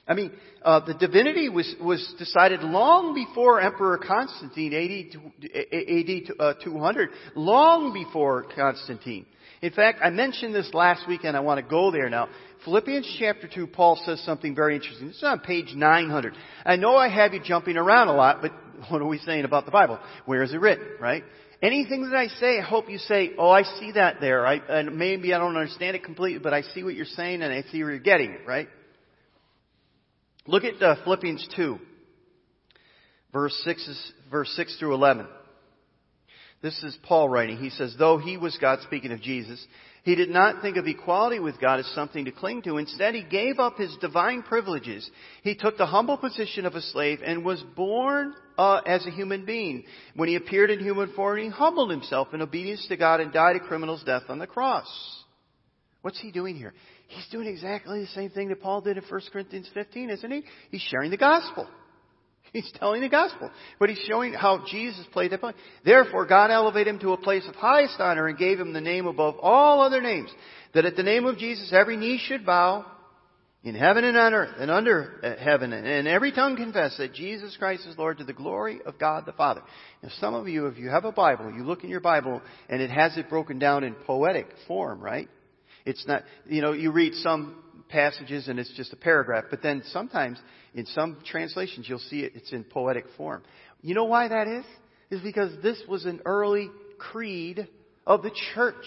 I 0.07 0.15
mean, 0.15 0.33
uh, 0.63 0.85
the 0.85 0.95
divinity 0.95 1.49
was, 1.49 1.75
was 1.81 2.15
decided 2.19 2.63
long 2.63 3.15
before 3.15 3.61
Emperor 3.61 3.99
Constantine, 3.99 4.75
AD, 4.75 5.51
AD 5.55 6.37
uh, 6.39 6.63
200, 6.63 7.09
long 7.35 7.93
before 7.95 8.45
Constantine. 8.55 9.25
In 9.63 9.73
fact, 9.73 10.01
I 10.03 10.11
mentioned 10.11 10.55
this 10.55 10.69
last 10.75 11.09
week 11.09 11.23
and 11.25 11.35
I 11.35 11.41
want 11.41 11.59
to 11.59 11.67
go 11.69 11.91
there 11.91 12.11
now. 12.11 12.29
Philippians 12.67 13.17
chapter 13.19 13.49
2, 13.49 13.67
Paul 13.69 13.99
says 14.05 14.23
something 14.25 14.55
very 14.55 14.75
interesting. 14.75 15.07
This 15.09 15.17
is 15.17 15.25
on 15.25 15.41
page 15.41 15.73
900. 15.75 16.35
I 16.67 16.77
know 16.77 16.97
I 16.97 17.09
have 17.09 17.33
you 17.33 17.41
jumping 17.43 17.79
around 17.79 18.09
a 18.09 18.15
lot, 18.15 18.43
but 18.43 18.53
what 18.91 19.01
are 19.01 19.07
we 19.07 19.19
saying 19.19 19.47
about 19.47 19.65
the 19.65 19.71
Bible? 19.71 19.99
Where 20.27 20.43
is 20.43 20.53
it 20.53 20.61
written, 20.61 20.87
right? 21.01 21.25
Anything 21.63 22.11
that 22.11 22.17
I 22.17 22.27
say, 22.27 22.59
I 22.59 22.63
hope 22.63 22.91
you 22.91 22.99
say, 22.99 23.33
oh, 23.39 23.49
I 23.49 23.63
see 23.63 23.93
that 23.93 24.21
there. 24.21 24.47
I, 24.47 24.57
and 24.57 24.99
maybe 24.99 25.33
I 25.33 25.39
don't 25.39 25.57
understand 25.57 25.97
it 25.97 26.05
completely, 26.05 26.41
but 26.41 26.53
I 26.53 26.61
see 26.61 26.83
what 26.83 26.95
you're 26.95 27.07
saying 27.07 27.41
and 27.41 27.51
I 27.51 27.63
see 27.73 27.83
where 27.83 27.93
you're 27.93 28.01
getting 28.01 28.33
it, 28.33 28.47
right? 28.47 28.69
Look 30.47 30.65
at 30.65 30.83
uh, 30.83 30.97
Philippians 31.05 31.49
2, 31.57 31.79
verse 33.33 33.59
6, 33.65 34.13
verse 34.31 34.53
6 34.57 34.79
through 34.79 34.95
11. 34.95 35.27
This 36.63 36.83
is 36.83 36.97
Paul 37.03 37.29
writing. 37.29 37.59
He 37.59 37.71
says, 37.71 37.95
though 37.99 38.19
he 38.19 38.37
was 38.37 38.57
God, 38.59 38.79
speaking 38.83 39.13
of 39.13 39.21
Jesus, 39.21 39.65
he 40.03 40.15
did 40.15 40.29
not 40.29 40.61
think 40.61 40.77
of 40.77 40.87
equality 40.87 41.39
with 41.39 41.61
God 41.61 41.81
as 41.81 41.87
something 41.95 42.27
to 42.27 42.33
cling 42.33 42.63
to. 42.63 42.77
Instead, 42.77 43.15
he 43.15 43.23
gave 43.23 43.59
up 43.59 43.79
his 43.79 43.95
divine 44.03 44.43
privileges. 44.43 45.11
He 45.43 45.55
took 45.55 45.79
the 45.79 45.87
humble 45.87 46.19
position 46.19 46.67
of 46.67 46.75
a 46.75 46.83
slave 46.83 47.21
and 47.25 47.45
was 47.45 47.63
born 47.75 48.35
uh, 48.59 48.81
as 48.87 49.07
a 49.07 49.11
human 49.11 49.47
being. 49.47 49.85
When 50.15 50.29
he 50.29 50.37
appeared 50.37 50.71
in 50.71 50.81
human 50.81 51.13
form, 51.15 51.39
he 51.39 51.49
humbled 51.49 51.91
himself 51.91 52.29
in 52.35 52.43
obedience 52.43 52.87
to 52.89 52.99
God 52.99 53.21
and 53.21 53.33
died 53.33 53.57
a 53.57 53.61
criminal's 53.61 54.03
death 54.03 54.25
on 54.29 54.39
the 54.39 54.47
cross. 54.47 54.89
What's 56.03 56.21
he 56.21 56.33
doing 56.33 56.57
here? 56.57 56.75
He's 57.09 57.27
doing 57.31 57.47
exactly 57.47 58.01
the 58.01 58.07
same 58.09 58.31
thing 58.31 58.49
that 58.49 58.61
Paul 58.61 58.81
did 58.81 58.97
in 58.97 59.05
1 59.05 59.21
Corinthians 59.33 59.69
15, 59.75 60.11
isn't 60.11 60.31
he? 60.31 60.43
He's 60.71 60.81
sharing 60.83 61.11
the 61.11 61.17
gospel. 61.17 61.69
He's 62.53 62.71
telling 62.79 63.03
the 63.03 63.09
gospel. 63.09 63.51
But 63.81 63.89
he's 63.89 64.05
showing 64.07 64.33
how 64.33 64.65
Jesus 64.71 65.05
played 65.13 65.33
that 65.33 65.41
part. 65.41 65.57
Therefore, 65.85 66.25
God 66.25 66.53
elevated 66.53 66.95
him 66.95 67.01
to 67.01 67.13
a 67.13 67.17
place 67.17 67.43
of 67.49 67.57
highest 67.57 67.99
honor 67.99 68.29
and 68.29 68.39
gave 68.39 68.61
him 68.61 68.73
the 68.73 68.81
name 68.81 69.07
above 69.07 69.37
all 69.41 69.83
other 69.83 70.01
names. 70.01 70.31
That 70.73 70.85
at 70.85 70.95
the 70.95 71.03
name 71.03 71.27
of 71.27 71.37
Jesus 71.37 71.73
every 71.73 71.97
knee 71.97 72.21
should 72.25 72.47
bow 72.47 72.87
in 73.65 73.75
heaven 73.75 74.05
and 74.05 74.17
on 74.17 74.35
earth 74.35 74.55
and 74.59 74.71
under 74.71 75.19
uh, 75.23 75.43
heaven 75.43 75.73
and 75.73 76.07
every 76.07 76.31
tongue 76.31 76.55
confess 76.55 76.97
that 76.99 77.15
Jesus 77.15 77.57
Christ 77.57 77.87
is 77.87 77.99
Lord 77.99 78.19
to 78.19 78.25
the 78.25 78.33
glory 78.33 78.79
of 78.85 78.99
God 78.99 79.25
the 79.27 79.33
Father. 79.33 79.63
Now 80.03 80.11
some 80.21 80.35
of 80.35 80.47
you, 80.47 80.67
if 80.67 80.79
you 80.79 80.91
have 80.91 81.07
a 81.07 81.13
Bible, 81.13 81.51
you 81.53 81.65
look 81.65 81.83
in 81.83 81.91
your 81.91 82.01
Bible 82.01 82.43
and 82.69 82.81
it 82.81 82.91
has 82.91 83.17
it 83.17 83.31
broken 83.31 83.59
down 83.59 83.83
in 83.83 83.95
poetic 83.95 84.47
form, 84.69 85.01
right? 85.01 85.29
It's 85.85 86.07
not, 86.07 86.23
you 86.47 86.62
know, 86.62 86.73
you 86.73 86.93
read 86.93 87.14
some 87.14 87.62
passages 87.88 88.49
and 88.49 88.59
it's 88.59 88.73
just 88.76 88.93
a 88.93 88.97
paragraph, 88.97 89.45
but 89.50 89.62
then 89.62 89.83
sometimes 89.93 90.38
in 90.75 90.87
some 90.87 91.19
translations 91.25 91.88
you'll 91.88 91.99
see 91.99 92.21
it, 92.21 92.33
it's 92.35 92.53
in 92.53 92.64
poetic 92.64 93.05
form. 93.17 93.43
You 93.83 93.95
know 93.95 94.05
why 94.05 94.29
that 94.29 94.49
is? 94.49 94.64
Is 95.11 95.21
because 95.21 95.53
this 95.62 95.81
was 95.88 96.07
an 96.07 96.23
early 96.25 96.71
creed 96.99 97.69
of 98.07 98.23
the 98.23 98.33
church. 98.55 98.87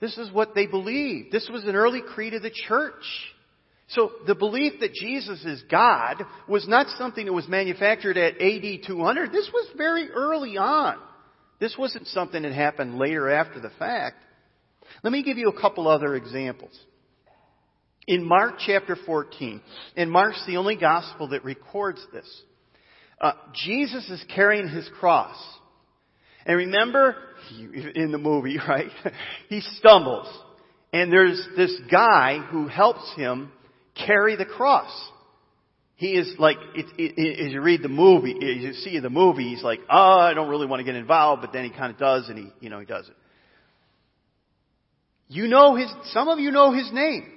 This 0.00 0.16
is 0.16 0.32
what 0.32 0.54
they 0.54 0.66
believed. 0.66 1.32
This 1.32 1.48
was 1.52 1.64
an 1.64 1.74
early 1.74 2.02
creed 2.02 2.34
of 2.34 2.42
the 2.42 2.50
church. 2.50 3.04
So 3.88 4.12
the 4.26 4.34
belief 4.34 4.74
that 4.80 4.92
Jesus 4.92 5.44
is 5.44 5.62
God 5.70 6.22
was 6.46 6.68
not 6.68 6.88
something 6.98 7.24
that 7.24 7.32
was 7.32 7.48
manufactured 7.48 8.16
at 8.16 8.40
AD 8.40 8.86
200. 8.86 9.32
This 9.32 9.50
was 9.52 9.68
very 9.76 10.10
early 10.10 10.56
on. 10.56 10.96
This 11.58 11.76
wasn't 11.76 12.06
something 12.08 12.42
that 12.42 12.52
happened 12.52 12.98
later 12.98 13.30
after 13.30 13.60
the 13.60 13.70
fact. 13.78 14.16
Let 15.02 15.12
me 15.12 15.22
give 15.22 15.38
you 15.38 15.48
a 15.48 15.60
couple 15.60 15.88
other 15.88 16.14
examples. 16.14 16.76
In 18.06 18.24
Mark 18.24 18.54
chapter 18.64 18.96
14, 18.96 19.60
and 19.96 20.10
Mark's 20.10 20.42
the 20.46 20.56
only 20.56 20.76
gospel 20.76 21.28
that 21.28 21.44
records 21.44 22.04
this, 22.12 22.42
uh, 23.20 23.32
Jesus 23.52 24.08
is 24.08 24.24
carrying 24.34 24.68
his 24.68 24.88
cross. 24.98 25.36
And 26.46 26.56
remember, 26.56 27.16
in 27.94 28.10
the 28.12 28.18
movie, 28.18 28.58
right? 28.68 28.90
he 29.48 29.60
stumbles. 29.78 30.26
And 30.92 31.12
there's 31.12 31.46
this 31.56 31.78
guy 31.90 32.38
who 32.38 32.66
helps 32.66 33.12
him 33.14 33.52
carry 33.94 34.36
the 34.36 34.46
cross. 34.46 34.90
He 35.96 36.12
is 36.12 36.32
like, 36.38 36.56
it, 36.74 36.86
it, 36.96 37.46
as 37.46 37.52
you 37.52 37.60
read 37.60 37.82
the 37.82 37.88
movie, 37.88 38.32
as 38.32 38.62
you 38.62 38.72
see 38.72 39.00
the 39.00 39.10
movie, 39.10 39.48
he's 39.48 39.64
like, 39.64 39.80
oh, 39.90 40.18
I 40.20 40.32
don't 40.32 40.48
really 40.48 40.66
want 40.66 40.80
to 40.80 40.84
get 40.84 40.94
involved, 40.94 41.42
but 41.42 41.52
then 41.52 41.64
he 41.64 41.70
kind 41.70 41.92
of 41.92 41.98
does, 41.98 42.28
and 42.28 42.38
he, 42.38 42.52
you 42.60 42.70
know, 42.70 42.78
he 42.78 42.86
does 42.86 43.08
it. 43.08 43.16
You 45.28 45.46
know 45.46 45.74
his, 45.74 45.90
some 46.12 46.28
of 46.28 46.38
you 46.38 46.50
know 46.50 46.72
his 46.72 46.90
name. 46.92 47.30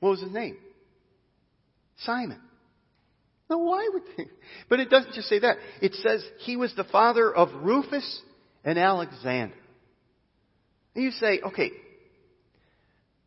What 0.00 0.10
was 0.10 0.20
his 0.20 0.32
name? 0.32 0.56
Simon. 1.98 2.40
Now 3.48 3.58
why 3.58 3.88
would 3.92 4.02
they? 4.16 4.26
But 4.68 4.80
it 4.80 4.90
doesn't 4.90 5.14
just 5.14 5.28
say 5.28 5.38
that. 5.38 5.56
It 5.80 5.94
says 5.94 6.24
he 6.38 6.56
was 6.56 6.74
the 6.74 6.84
father 6.84 7.32
of 7.32 7.48
Rufus 7.62 8.20
and 8.64 8.78
Alexander. 8.78 9.54
And 10.94 11.04
you 11.04 11.10
say, 11.12 11.40
okay, 11.40 11.70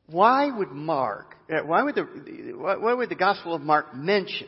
why 0.08 0.50
would 0.50 0.72
Mark, 0.72 1.36
uh, 1.52 1.60
why 1.60 1.84
would 1.84 1.96
the, 1.96 2.04
why 2.56 2.94
would 2.94 3.10
the 3.10 3.16
Gospel 3.16 3.54
of 3.54 3.62
Mark 3.62 3.96
mention 3.96 4.48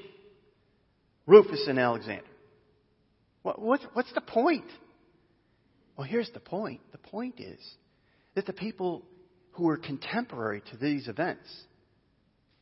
Rufus 1.28 1.66
and 1.68 1.80
Alexander? 1.80 2.26
What, 3.44 3.82
what's 3.94 4.14
the 4.14 4.22
point? 4.22 4.66
Well, 5.96 6.08
here's 6.08 6.30
the 6.32 6.40
point. 6.40 6.82
The 6.92 6.98
point 6.98 7.40
is 7.40 7.60
that 8.36 8.46
the 8.46 8.54
people 8.54 9.04
who 9.52 9.64
were 9.64 9.78
contemporary 9.78 10.62
to 10.72 10.78
these 10.78 11.08
events, 11.08 11.48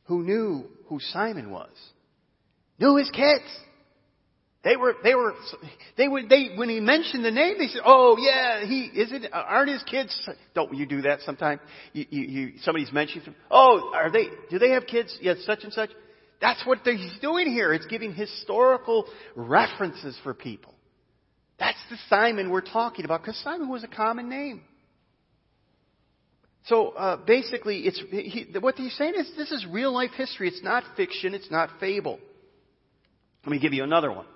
who 0.04 0.22
knew 0.22 0.64
who 0.86 0.98
Simon 1.00 1.50
was, 1.50 1.70
knew 2.78 2.96
his 2.96 3.10
kids. 3.10 3.44
They 4.62 4.76
were, 4.76 4.94
they 5.02 5.14
were, 5.14 5.32
they 5.96 6.06
would, 6.06 6.28
they, 6.28 6.50
when 6.54 6.68
he 6.68 6.80
mentioned 6.80 7.24
the 7.24 7.30
name, 7.30 7.54
they 7.58 7.68
said, 7.68 7.80
oh 7.82 8.18
yeah, 8.18 8.66
he, 8.66 8.90
is 8.94 9.10
it, 9.10 9.30
aren't 9.32 9.70
his 9.70 9.82
kids, 9.84 10.28
don't 10.54 10.74
you 10.74 10.84
do 10.84 11.02
that 11.02 11.20
sometimes? 11.20 11.62
You, 11.94 12.04
you, 12.10 12.22
you 12.22 12.52
somebody's 12.62 12.92
mentioning, 12.92 13.34
oh, 13.50 13.90
are 13.94 14.10
they, 14.10 14.26
do 14.50 14.58
they 14.58 14.70
have 14.70 14.86
kids? 14.86 15.16
Yes, 15.22 15.38
such 15.46 15.64
and 15.64 15.72
such. 15.72 15.88
That's 16.42 16.62
what 16.66 16.80
he's 16.84 17.18
doing 17.22 17.50
here. 17.50 17.72
It's 17.72 17.86
giving 17.86 18.12
historical 18.12 19.06
references 19.34 20.18
for 20.22 20.34
people. 20.34 20.74
That's 21.58 21.78
the 21.88 21.96
Simon 22.08 22.50
we're 22.50 22.60
talking 22.60 23.04
about, 23.04 23.22
because 23.22 23.40
Simon 23.42 23.68
was 23.68 23.84
a 23.84 23.88
common 23.88 24.28
name. 24.28 24.62
So 26.66 26.88
uh, 26.90 27.16
basically, 27.24 27.80
it's 27.80 28.02
he, 28.10 28.46
what 28.60 28.76
he's 28.76 28.96
saying 28.96 29.14
is 29.16 29.30
this 29.36 29.50
is 29.50 29.66
real 29.70 29.92
life 29.92 30.10
history. 30.16 30.48
It's 30.48 30.62
not 30.62 30.84
fiction. 30.96 31.34
It's 31.34 31.50
not 31.50 31.70
fable. 31.80 32.18
Let 33.44 33.52
me 33.52 33.58
give 33.58 33.72
you 33.72 33.84
another 33.84 34.12
one. 34.12 34.26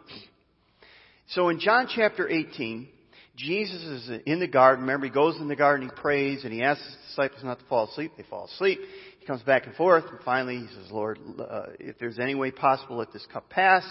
So 1.28 1.50
in 1.50 1.61
John 1.61 1.88
chapter 1.95 2.28
18, 2.28 2.88
Jesus 3.37 3.83
is 3.83 4.21
in 4.26 4.40
the 4.40 4.47
garden. 4.47 4.85
Remember, 4.85 5.07
he 5.07 5.12
goes 5.12 5.37
in 5.37 5.49
the 5.49 5.57
garden, 5.57 5.88
he 5.88 6.00
prays, 6.00 6.45
and 6.45 6.52
he 6.52 6.62
asks 6.62 6.85
his 6.85 6.97
disciples 7.09 7.43
not 7.45 7.59
to 7.59 7.64
fall 7.66 7.88
asleep. 7.88 8.12
They 8.16 8.23
fall 8.23 8.47
asleep. 8.47 8.78
He 9.19 9.26
comes 9.26 9.43
back 9.43 9.66
and 9.66 9.75
forth, 9.75 10.04
and 10.09 10.21
finally 10.25 10.59
he 10.59 10.66
says, 10.66 10.90
Lord, 10.90 11.19
uh, 11.38 11.66
if 11.81 11.99
there's 11.99 12.19
any 12.19 12.35
way 12.35 12.50
possible, 12.50 12.97
let 12.97 13.12
this 13.12 13.26
cup 13.33 13.50
pass. 13.50 13.85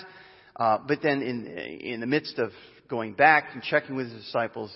Uh, 0.56 0.78
but 0.88 1.00
then 1.02 1.22
in, 1.22 1.48
in 1.48 2.00
the 2.00 2.08
midst 2.08 2.40
of 2.40 2.52
going 2.88 3.14
back 3.14 3.50
and 3.54 3.62
checking 3.62 3.96
with 3.96 4.12
his 4.12 4.24
disciples, 4.24 4.76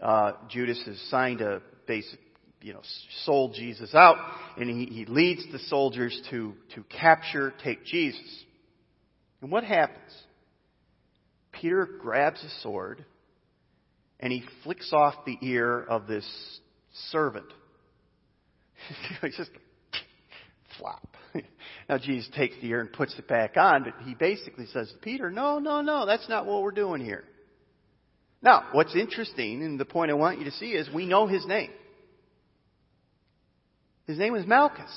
uh, 0.00 0.32
Judas 0.48 0.82
has 0.86 1.00
signed 1.10 1.40
a 1.40 1.62
basic, 1.86 2.18
you 2.64 2.72
know, 2.72 2.80
sold 3.24 3.52
Jesus 3.52 3.94
out, 3.94 4.16
and 4.56 4.70
he, 4.70 4.86
he 4.86 5.04
leads 5.04 5.44
the 5.52 5.58
soldiers 5.58 6.18
to, 6.30 6.54
to 6.74 6.82
capture, 6.84 7.52
take 7.62 7.84
Jesus. 7.84 8.44
And 9.42 9.50
what 9.50 9.64
happens? 9.64 10.10
Peter 11.52 11.86
grabs 12.00 12.42
a 12.42 12.62
sword 12.62 13.04
and 14.18 14.32
he 14.32 14.42
flicks 14.62 14.94
off 14.94 15.14
the 15.26 15.36
ear 15.42 15.78
of 15.78 16.06
this 16.06 16.26
servant. 17.10 17.44
He's 19.20 19.36
just 19.36 19.50
flop. 20.78 21.06
now 21.90 21.98
Jesus 21.98 22.30
takes 22.34 22.54
the 22.62 22.68
ear 22.68 22.80
and 22.80 22.90
puts 22.90 23.14
it 23.18 23.28
back 23.28 23.58
on, 23.58 23.84
but 23.84 23.92
he 24.06 24.14
basically 24.14 24.66
says 24.72 24.90
to 24.90 24.98
Peter, 25.00 25.30
no, 25.30 25.58
no, 25.58 25.82
no, 25.82 26.06
that's 26.06 26.30
not 26.30 26.46
what 26.46 26.62
we're 26.62 26.70
doing 26.70 27.02
here. 27.02 27.24
Now, 28.40 28.68
what's 28.72 28.96
interesting, 28.96 29.62
and 29.62 29.78
the 29.78 29.84
point 29.84 30.10
I 30.10 30.14
want 30.14 30.38
you 30.38 30.46
to 30.46 30.52
see 30.52 30.70
is 30.70 30.88
we 30.94 31.04
know 31.04 31.26
his 31.26 31.46
name. 31.46 31.70
His 34.06 34.18
name 34.18 34.32
was 34.32 34.46
Malchus. 34.46 34.90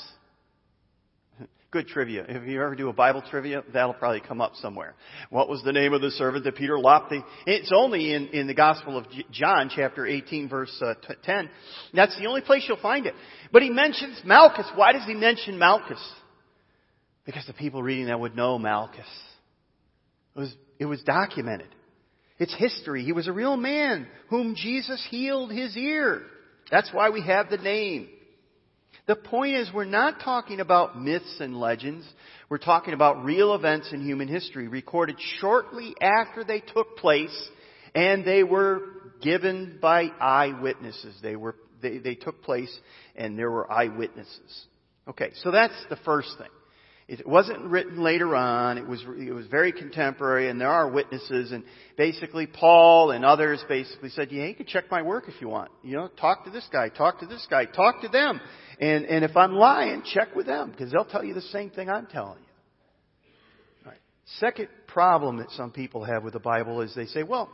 Good 1.71 1.87
trivia. 1.87 2.25
If 2.27 2.47
you 2.47 2.61
ever 2.61 2.75
do 2.75 2.89
a 2.89 2.93
Bible 2.93 3.23
trivia, 3.29 3.63
that'll 3.73 3.93
probably 3.93 4.21
come 4.21 4.41
up 4.41 4.55
somewhere. 4.55 4.95
What 5.29 5.49
was 5.49 5.63
the 5.63 5.71
name 5.71 5.93
of 5.93 6.01
the 6.01 6.11
servant 6.11 6.43
that 6.43 6.55
Peter 6.55 6.77
lopped 6.77 7.09
the... 7.09 7.23
It's 7.45 7.71
only 7.73 8.13
in, 8.13 8.27
in 8.27 8.47
the 8.47 8.53
Gospel 8.53 8.97
of 8.97 9.05
John, 9.31 9.71
chapter 9.73 10.05
18, 10.05 10.49
verse 10.49 10.81
uh, 10.85 10.93
10. 11.23 11.49
That's 11.93 12.17
the 12.17 12.25
only 12.25 12.41
place 12.41 12.65
you'll 12.67 12.77
find 12.77 13.05
it. 13.05 13.13
But 13.51 13.61
he 13.61 13.69
mentions 13.69 14.21
Malchus. 14.25 14.67
Why 14.75 14.93
does 14.93 15.05
he 15.05 15.13
mention 15.13 15.57
Malchus? 15.57 16.01
Because 17.25 17.45
the 17.45 17.53
people 17.53 17.83
reading 17.83 18.07
that 18.07 18.19
would 18.19 18.35
know 18.35 18.57
Malchus. 18.57 19.05
It 20.35 20.39
was, 20.39 20.55
it 20.79 20.85
was 20.85 21.01
documented. 21.03 21.67
It's 22.39 22.55
history. 22.55 23.03
He 23.03 23.13
was 23.13 23.27
a 23.27 23.33
real 23.33 23.57
man 23.57 24.07
whom 24.29 24.55
Jesus 24.55 25.05
healed 25.09 25.51
his 25.51 25.75
ear. 25.75 26.21
That's 26.69 26.89
why 26.93 27.09
we 27.09 27.21
have 27.21 27.49
the 27.49 27.57
name. 27.57 28.09
The 29.07 29.15
point 29.15 29.55
is, 29.55 29.71
we're 29.73 29.85
not 29.85 30.19
talking 30.19 30.59
about 30.59 30.99
myths 30.99 31.37
and 31.39 31.57
legends. 31.57 32.05
We're 32.49 32.57
talking 32.57 32.93
about 32.93 33.23
real 33.23 33.55
events 33.55 33.89
in 33.93 34.01
human 34.01 34.27
history 34.27 34.67
recorded 34.67 35.15
shortly 35.39 35.95
after 36.01 36.43
they 36.43 36.59
took 36.59 36.97
place 36.97 37.49
and 37.95 38.25
they 38.25 38.43
were 38.43 38.81
given 39.21 39.79
by 39.81 40.09
eyewitnesses. 40.19 41.17
They 41.23 41.37
were, 41.37 41.55
they, 41.81 41.99
they 41.99 42.15
took 42.15 42.43
place 42.43 42.75
and 43.15 43.39
there 43.39 43.49
were 43.49 43.71
eyewitnesses. 43.71 44.65
Okay, 45.07 45.31
so 45.35 45.51
that's 45.51 45.73
the 45.89 45.97
first 46.03 46.35
thing. 46.37 46.49
It 47.07 47.25
wasn't 47.25 47.61
written 47.61 48.03
later 48.03 48.35
on. 48.35 48.77
It 48.77 48.85
was, 48.85 49.01
it 49.17 49.31
was 49.31 49.47
very 49.47 49.71
contemporary 49.71 50.49
and 50.49 50.59
there 50.59 50.69
are 50.69 50.91
witnesses 50.91 51.53
and 51.53 51.63
basically 51.95 52.45
Paul 52.45 53.11
and 53.11 53.23
others 53.23 53.63
basically 53.69 54.09
said, 54.09 54.33
yeah, 54.33 54.47
you 54.47 54.55
can 54.55 54.65
check 54.65 54.91
my 54.91 55.01
work 55.01 55.29
if 55.29 55.39
you 55.39 55.47
want. 55.47 55.71
You 55.81 55.95
know, 55.95 56.09
talk 56.19 56.43
to 56.43 56.51
this 56.51 56.67
guy, 56.73 56.89
talk 56.89 57.21
to 57.21 57.25
this 57.25 57.47
guy, 57.49 57.63
talk 57.63 58.01
to 58.01 58.09
them. 58.09 58.41
And, 58.79 59.05
and 59.05 59.25
if 59.25 59.35
I'm 59.35 59.53
lying, 59.53 60.03
check 60.03 60.35
with 60.35 60.45
them 60.45 60.71
because 60.71 60.91
they'll 60.91 61.05
tell 61.05 61.23
you 61.23 61.33
the 61.33 61.41
same 61.41 61.71
thing 61.71 61.89
I'm 61.89 62.05
telling 62.05 62.39
you. 62.39 63.85
All 63.85 63.91
right. 63.91 64.01
Second 64.39 64.67
problem 64.87 65.37
that 65.37 65.49
some 65.51 65.71
people 65.71 66.03
have 66.03 66.23
with 66.23 66.33
the 66.33 66.39
Bible 66.39 66.81
is 66.81 66.93
they 66.95 67.05
say, 67.05 67.23
well, 67.23 67.49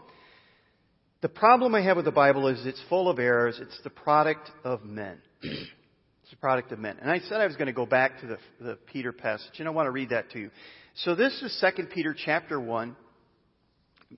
the 1.22 1.30
problem 1.30 1.74
I 1.74 1.82
have 1.82 1.96
with 1.96 2.06
the 2.06 2.12
Bible 2.12 2.50
is 2.50 2.66
it's 2.66 2.82
full 2.90 3.10
of 3.10 3.18
errors. 3.18 3.58
It's 3.62 3.80
the 3.84 3.90
product 3.90 4.52
of 4.66 4.84
men. 4.84 5.22
It's 5.42 6.32
the 6.32 6.36
product 6.36 6.74
of 6.74 6.80
men. 6.80 6.98
And 7.02 7.10
I 7.10 7.20
said 7.20 7.40
I 7.40 7.48
was 7.48 7.56
going 7.56 7.68
to 7.68 7.74
go 7.74 7.86
back 7.86 8.20
to 8.20 8.28
the, 8.28 8.38
the 8.60 8.76
Peter 8.92 9.14
passage, 9.14 9.60
and 9.60 9.68
I 9.68 9.72
want 9.72 9.88
to 9.88 9.92
read 9.92 10.10
that 10.10 10.32
to 10.32 10.40
you. 10.40 10.52
So 10.96 11.16
this 11.16 11.42
is 11.42 11.64
2 11.78 11.86
Peter 11.86 12.14
chapter 12.18 12.60
1 12.60 12.96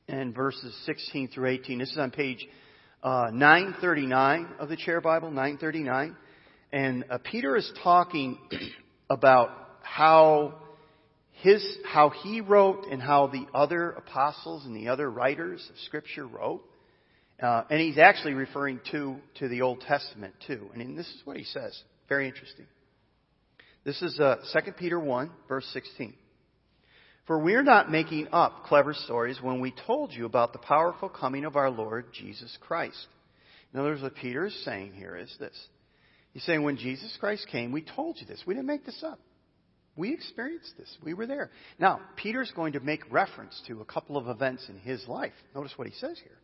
and 0.07 0.33
verses 0.33 0.75
16 0.85 1.29
through 1.29 1.49
18. 1.49 1.77
This 1.77 1.91
is 1.91 1.97
on 1.97 2.09
page 2.09 2.47
uh, 3.03 3.29
939 3.31 4.47
of 4.59 4.69
the 4.69 4.75
Chair 4.75 4.99
Bible, 4.99 5.29
939. 5.29 6.15
And 6.75 7.05
uh, 7.09 7.19
Peter 7.19 7.55
is 7.55 7.71
talking 7.83 8.37
about 9.09 9.49
how 9.81 10.55
his, 11.31 11.65
how 11.85 12.09
he 12.09 12.41
wrote 12.41 12.87
and 12.91 13.01
how 13.01 13.27
the 13.27 13.45
other 13.53 13.91
apostles 13.91 14.65
and 14.65 14.75
the 14.75 14.89
other 14.89 15.09
writers 15.09 15.65
of 15.69 15.79
Scripture 15.85 16.27
wrote. 16.27 16.61
Uh, 17.41 17.63
and 17.69 17.79
he's 17.79 17.97
actually 17.97 18.33
referring 18.33 18.81
to, 18.91 19.15
to 19.39 19.47
the 19.47 19.61
Old 19.61 19.79
Testament 19.87 20.33
too. 20.47 20.69
And 20.73 20.97
this 20.97 21.07
is 21.07 21.21
what 21.23 21.37
he 21.37 21.45
says. 21.45 21.81
Very 22.09 22.27
interesting. 22.27 22.65
This 23.85 24.01
is 24.01 24.19
uh, 24.19 24.35
2 24.51 24.73
Peter 24.73 24.99
1, 24.99 25.31
verse 25.47 25.69
16. 25.71 26.13
For 27.25 27.39
we're 27.39 27.63
not 27.63 27.89
making 27.89 28.27
up 28.33 28.65
clever 28.65 28.93
stories 28.93 29.39
when 29.41 29.61
we 29.61 29.73
told 29.87 30.11
you 30.11 30.25
about 30.25 30.51
the 30.51 30.59
powerful 30.59 31.07
coming 31.07 31.45
of 31.45 31.55
our 31.55 31.69
Lord 31.69 32.07
Jesus 32.11 32.57
Christ. 32.59 33.07
In 33.73 33.79
other 33.79 33.91
words, 33.91 34.01
what 34.01 34.15
Peter 34.15 34.45
is 34.47 34.65
saying 34.65 34.91
here 34.91 35.15
is 35.15 35.33
this. 35.39 35.55
He's 36.35 36.43
saying 36.43 36.63
when 36.63 36.75
Jesus 36.75 37.15
Christ 37.17 37.47
came, 37.49 37.71
we 37.71 37.81
told 37.81 38.17
you 38.19 38.27
this. 38.27 38.43
We 38.45 38.55
didn't 38.55 38.67
make 38.67 38.85
this 38.85 39.01
up. 39.07 39.19
We 39.95 40.13
experienced 40.13 40.73
this. 40.77 40.93
We 41.01 41.13
were 41.13 41.25
there. 41.25 41.49
Now, 41.79 42.01
Peter's 42.17 42.51
going 42.53 42.73
to 42.73 42.81
make 42.81 43.09
reference 43.09 43.57
to 43.67 43.79
a 43.79 43.85
couple 43.85 44.17
of 44.17 44.27
events 44.27 44.67
in 44.67 44.77
his 44.77 45.01
life. 45.07 45.31
Notice 45.55 45.71
what 45.77 45.87
he 45.87 45.93
says 45.93 46.19
here. 46.21 46.37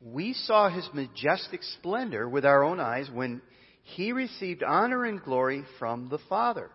We 0.00 0.32
saw 0.32 0.70
his 0.70 0.88
majestic 0.94 1.60
splendor 1.64 2.28
with 2.28 2.46
our 2.46 2.62
own 2.62 2.78
eyes 2.78 3.10
when 3.12 3.42
he 3.82 4.12
received 4.12 4.62
honor 4.62 5.04
and 5.04 5.20
glory 5.20 5.64
from 5.80 6.08
the 6.08 6.20
Father. 6.28 6.70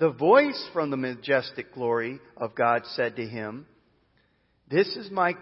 The 0.00 0.10
voice 0.10 0.68
from 0.72 0.90
the 0.90 0.96
majestic 0.96 1.72
glory 1.72 2.18
of 2.36 2.56
God 2.56 2.82
said 2.96 3.14
to 3.14 3.24
him, 3.24 3.66
This 4.68 4.88
is 4.96 5.08
my 5.12 5.34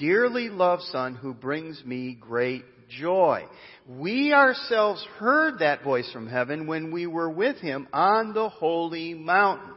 dearly 0.00 0.48
loved 0.48 0.82
Son 0.90 1.14
who 1.14 1.32
brings 1.32 1.80
me 1.84 2.18
great 2.20 2.64
joy. 2.88 3.44
We 3.88 4.32
ourselves 4.32 5.06
heard 5.18 5.60
that 5.60 5.84
voice 5.84 6.10
from 6.12 6.28
heaven 6.28 6.66
when 6.66 6.92
we 6.92 7.06
were 7.06 7.30
with 7.30 7.58
him 7.58 7.88
on 7.92 8.32
the 8.34 8.48
holy 8.48 9.14
mountain. 9.14 9.74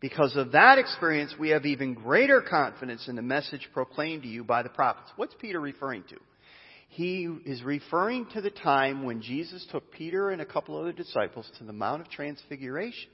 Because 0.00 0.36
of 0.36 0.52
that 0.52 0.78
experience, 0.78 1.34
we 1.38 1.50
have 1.50 1.64
even 1.64 1.94
greater 1.94 2.40
confidence 2.42 3.06
in 3.08 3.16
the 3.16 3.22
message 3.22 3.68
proclaimed 3.72 4.22
to 4.22 4.28
you 4.28 4.42
by 4.42 4.62
the 4.62 4.68
prophets. 4.68 5.10
What's 5.16 5.34
Peter 5.40 5.60
referring 5.60 6.02
to? 6.10 6.16
he 6.92 7.26
is 7.46 7.62
referring 7.62 8.26
to 8.34 8.42
the 8.42 8.50
time 8.50 9.02
when 9.02 9.22
Jesus 9.22 9.66
took 9.72 9.90
Peter 9.92 10.28
and 10.28 10.42
a 10.42 10.46
couple 10.46 10.78
other 10.78 10.92
disciples 10.92 11.50
to 11.56 11.64
the 11.64 11.72
Mount 11.72 12.02
of 12.02 12.10
Transfiguration. 12.10 13.08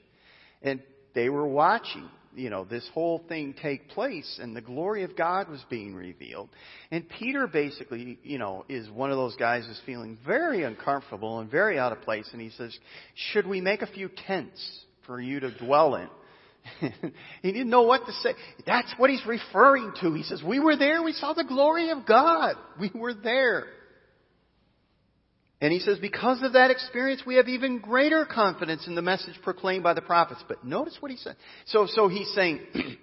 And 0.61 0.81
they 1.15 1.29
were 1.29 1.47
watching 1.47 2.09
you 2.35 2.49
know, 2.49 2.63
this 2.63 2.87
whole 2.93 3.23
thing 3.27 3.55
take 3.61 3.89
place 3.89 4.39
and 4.41 4.55
the 4.55 4.61
glory 4.61 5.03
of 5.03 5.15
God 5.15 5.49
was 5.49 5.63
being 5.69 5.95
revealed. 5.95 6.49
And 6.91 7.07
Peter 7.09 7.47
basically, 7.47 8.19
you 8.23 8.37
know, 8.37 8.65
is 8.69 8.89
one 8.89 9.11
of 9.11 9.17
those 9.17 9.35
guys 9.35 9.65
who's 9.65 9.81
feeling 9.85 10.17
very 10.25 10.63
uncomfortable 10.63 11.39
and 11.39 11.49
very 11.49 11.79
out 11.79 11.91
of 11.91 12.01
place. 12.01 12.29
And 12.31 12.41
he 12.41 12.49
says, 12.51 12.77
should 13.31 13.47
we 13.47 13.61
make 13.61 13.81
a 13.81 13.87
few 13.87 14.09
tents 14.27 14.81
for 15.05 15.19
you 15.19 15.39
to 15.39 15.57
dwell 15.57 15.95
in? 15.95 16.09
he 17.41 17.51
didn't 17.51 17.69
know 17.69 17.83
what 17.83 18.05
to 18.05 18.11
say. 18.11 18.33
That's 18.65 18.93
what 18.97 19.09
he's 19.09 19.25
referring 19.25 19.93
to. 20.01 20.13
He 20.13 20.23
says, 20.23 20.43
we 20.43 20.59
were 20.59 20.75
there. 20.75 21.01
We 21.01 21.13
saw 21.13 21.33
the 21.33 21.43
glory 21.43 21.89
of 21.89 22.05
God. 22.05 22.55
We 22.79 22.91
were 22.93 23.13
there. 23.13 23.65
And 25.61 25.73
he 25.73 25.79
says, 25.79 25.99
because 25.99 26.41
of 26.41 26.53
that 26.53 26.71
experience, 26.71 27.23
we 27.25 27.35
have 27.35 27.49
even 27.49 27.79
greater 27.79 28.25
confidence 28.25 28.87
in 28.87 28.95
the 28.95 29.01
message 29.01 29.35
proclaimed 29.43 29.83
by 29.83 29.93
the 29.93 30.01
prophets. 30.01 30.41
But 30.47 30.63
notice 30.63 30.95
what 31.01 31.11
he 31.11 31.17
said. 31.17 31.35
So, 31.65 31.85
so 31.85 32.07
he's 32.07 32.31
saying, 32.33 32.61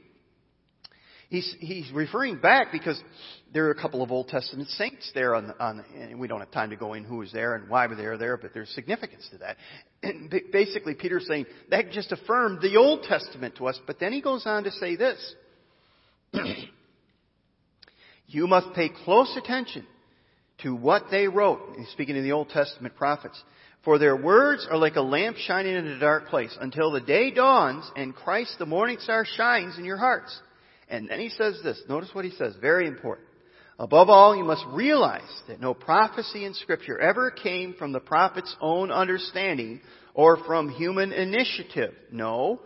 he's, 1.29 1.55
he's 1.61 1.91
referring 1.93 2.39
back 2.39 2.73
because 2.73 2.99
there 3.53 3.67
are 3.67 3.73
a 3.73 3.81
couple 3.81 4.03
of 4.03 4.11
Old 4.11 4.29
Testament 4.29 4.71
saints 4.71 5.11
there 5.15 5.35
on, 5.35 5.53
on, 5.61 5.85
and 5.95 6.19
we 6.19 6.29
don't 6.29 6.41
have 6.41 6.51
time 6.51 6.71
to 6.71 6.77
go 6.77 6.95
in 6.95 7.05
who 7.05 7.19
was 7.19 7.31
there 7.31 7.57
and 7.57 7.69
why 7.69 7.87
were 7.89 7.95
they 7.95 8.05
there, 8.17 8.39
but 8.39 8.55
there's 8.55 8.71
significance 8.71 9.29
to 9.33 9.39
that. 9.39 9.57
And 10.03 10.33
basically, 10.53 10.95
Peter's 10.95 11.27
saying 11.27 11.47
that 11.71 11.91
just 11.91 12.13
affirmed 12.13 12.61
the 12.61 12.77
Old 12.77 13.03
Testament 13.03 13.57
to 13.57 13.67
us, 13.67 13.81
but 13.89 13.99
then 13.99 14.13
he 14.13 14.21
goes 14.21 14.47
on 14.47 14.63
to 14.65 14.71
say 14.71 14.95
this. 14.95 15.35
you 18.29 18.47
must 18.47 18.73
pay 18.75 18.89
close 19.05 19.37
attention 19.37 19.85
to 20.63 20.75
what 20.75 21.05
they 21.11 21.29
wrote. 21.29 21.61
Speaking 21.93 22.17
of 22.17 22.25
the 22.25 22.33
Old 22.33 22.49
Testament 22.49 22.97
prophets. 22.97 23.41
For 23.85 23.99
their 23.99 24.17
words 24.17 24.67
are 24.69 24.79
like 24.79 24.97
a 24.97 25.01
lamp 25.03 25.37
shining 25.37 25.77
in 25.77 25.87
a 25.87 26.01
dark 26.01 26.27
place 26.27 26.57
until 26.61 26.91
the 26.91 27.01
day 27.01 27.31
dawns 27.31 27.89
and 27.95 28.15
Christ, 28.15 28.57
the 28.59 28.67
morning 28.67 28.99
star, 29.01 29.25
shines 29.25 29.79
in 29.79 29.85
your 29.85 29.97
hearts. 29.97 30.37
And 30.89 31.09
then 31.09 31.21
he 31.21 31.29
says 31.29 31.61
this. 31.63 31.81
Notice 31.89 32.11
what 32.13 32.25
he 32.25 32.33
says. 32.33 32.55
Very 32.61 32.89
important. 32.89 33.29
Above 33.79 34.09
all, 34.09 34.35
you 34.35 34.43
must 34.43 34.65
realize 34.73 35.23
that 35.49 35.61
no 35.61 35.75
prophecy 35.75 36.45
in 36.45 36.55
scripture 36.55 36.99
ever 36.99 37.31
came 37.31 37.75
from 37.75 37.93
the 37.93 38.01
prophet's 38.01 38.57
own 38.61 38.91
understanding 38.91 39.81
or 40.15 40.39
from 40.47 40.71
human 40.71 41.13
initiative. 41.13 41.95
No. 42.11 42.61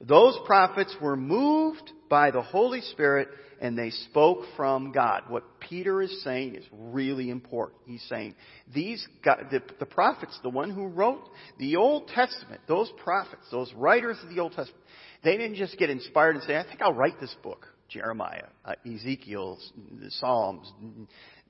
Those 0.00 0.38
prophets 0.46 0.96
were 1.00 1.16
moved 1.16 1.92
by 2.08 2.30
the 2.30 2.42
Holy 2.42 2.80
Spirit 2.80 3.28
and 3.60 3.76
they 3.78 3.90
spoke 3.90 4.44
from 4.56 4.92
God. 4.92 5.24
What 5.28 5.44
Peter 5.60 6.02
is 6.02 6.22
saying 6.22 6.54
is 6.54 6.64
really 6.72 7.30
important. 7.30 7.80
He's 7.86 8.04
saying 8.08 8.34
these 8.74 9.06
the, 9.24 9.62
the 9.78 9.86
prophets, 9.86 10.38
the 10.42 10.50
one 10.50 10.70
who 10.70 10.86
wrote 10.86 11.28
the 11.58 11.76
Old 11.76 12.08
Testament, 12.08 12.60
those 12.68 12.90
prophets, 13.02 13.42
those 13.50 13.72
writers 13.74 14.16
of 14.22 14.34
the 14.34 14.40
Old 14.40 14.52
Testament, 14.52 14.84
they 15.24 15.36
didn't 15.36 15.56
just 15.56 15.78
get 15.78 15.90
inspired 15.90 16.36
and 16.36 16.44
say, 16.44 16.56
"I 16.56 16.64
think 16.64 16.82
I'll 16.82 16.94
write 16.94 17.20
this 17.20 17.34
book." 17.42 17.66
Jeremiah, 17.88 18.46
uh, 18.64 18.74
Ezekiel, 18.84 19.58
the 20.00 20.10
Psalms, 20.10 20.70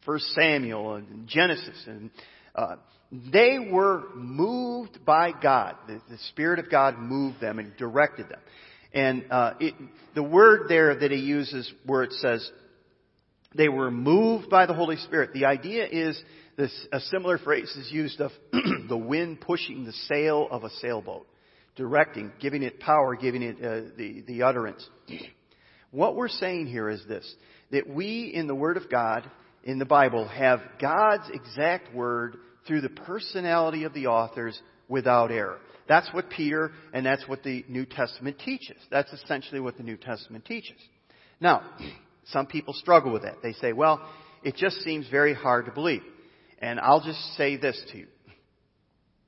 First 0.05 0.27
Samuel, 0.35 0.97
and 0.97 1.27
Genesis, 1.27 1.83
and 1.87 2.11
uh, 2.55 2.77
they 3.33 3.59
were 3.59 4.05
moved 4.15 5.05
by 5.05 5.33
God. 5.33 5.77
The, 5.87 6.01
the, 6.09 6.19
Spirit 6.31 6.59
of 6.59 6.71
God 6.71 6.99
moved 6.99 7.41
them 7.41 7.59
and 7.59 7.77
directed 7.77 8.29
them. 8.29 8.41
And 8.97 9.27
uh, 9.31 9.53
it, 9.61 9.75
the 10.15 10.23
word 10.23 10.71
there 10.71 10.97
that 10.97 11.11
he 11.11 11.19
uses, 11.19 11.71
where 11.85 12.03
it 12.03 12.15
says 12.15 12.51
they 13.55 13.69
were 13.69 13.91
moved 13.91 14.49
by 14.49 14.65
the 14.65 14.73
Holy 14.73 14.97
Spirit, 14.97 15.35
the 15.35 15.45
idea 15.45 15.87
is 15.87 16.19
this, 16.57 16.73
a 16.93 17.01
similar 17.01 17.37
phrase 17.37 17.71
is 17.77 17.93
used 17.93 18.23
of 18.23 18.31
the 18.89 18.97
wind 18.97 19.43
pushing 19.43 19.85
the 19.85 19.93
sail 19.93 20.49
of 20.51 20.65
a 20.65 20.71
sailboat, 20.81 21.27
directing, 21.77 22.33
giving 22.41 22.63
it 22.63 22.81
power, 22.81 23.15
giving 23.17 23.43
it 23.43 23.57
uh, 23.59 23.91
the, 23.99 24.25
the 24.27 24.43
utterance. 24.43 24.89
What 25.93 26.17
we're 26.17 26.29
saying 26.29 26.67
here 26.67 26.91
is 26.91 27.01
this, 27.09 27.33
that 27.71 27.89
we 27.89 28.33
in 28.35 28.49
the 28.49 28.55
Word 28.55 28.77
of 28.77 28.91
God, 28.91 29.31
in 29.63 29.79
the 29.79 29.87
Bible, 29.87 30.27
have 30.27 30.61
God's 30.81 31.31
exact 31.33 31.95
Word 31.95 32.37
through 32.67 32.81
the 32.81 32.91
personality 32.91 33.85
of 33.85 33.95
the 33.95 34.09
authors 34.09 34.61
without 34.89 35.31
error. 35.31 35.59
That's 35.89 36.13
what 36.13 36.31
Peter 36.31 36.73
and 36.93 37.05
that's 37.07 37.27
what 37.29 37.43
the 37.43 37.65
New 37.69 37.87
Testament 37.87 38.39
teaches. 38.39 38.77
That's 38.91 39.13
essentially 39.13 39.61
what 39.61 39.77
the 39.77 39.83
New 39.83 39.97
Testament 39.97 40.45
teaches. 40.45 40.77
Now, 41.41 41.63
some 42.27 42.47
people 42.47 42.75
struggle 42.75 43.13
with 43.13 43.23
that. 43.23 43.37
They 43.43 43.53
say, 43.53 43.73
well, 43.73 44.07
it 44.43 44.57
just 44.57 44.77
seems 44.83 45.09
very 45.09 45.35
hard 45.35 45.67
to 45.67 45.73
believe. 45.73 46.03
And 46.59 46.81
I'll 46.81 47.03
just 47.03 47.21
say 47.37 47.57
this 47.57 47.81
to 47.93 47.99
you. 47.99 48.07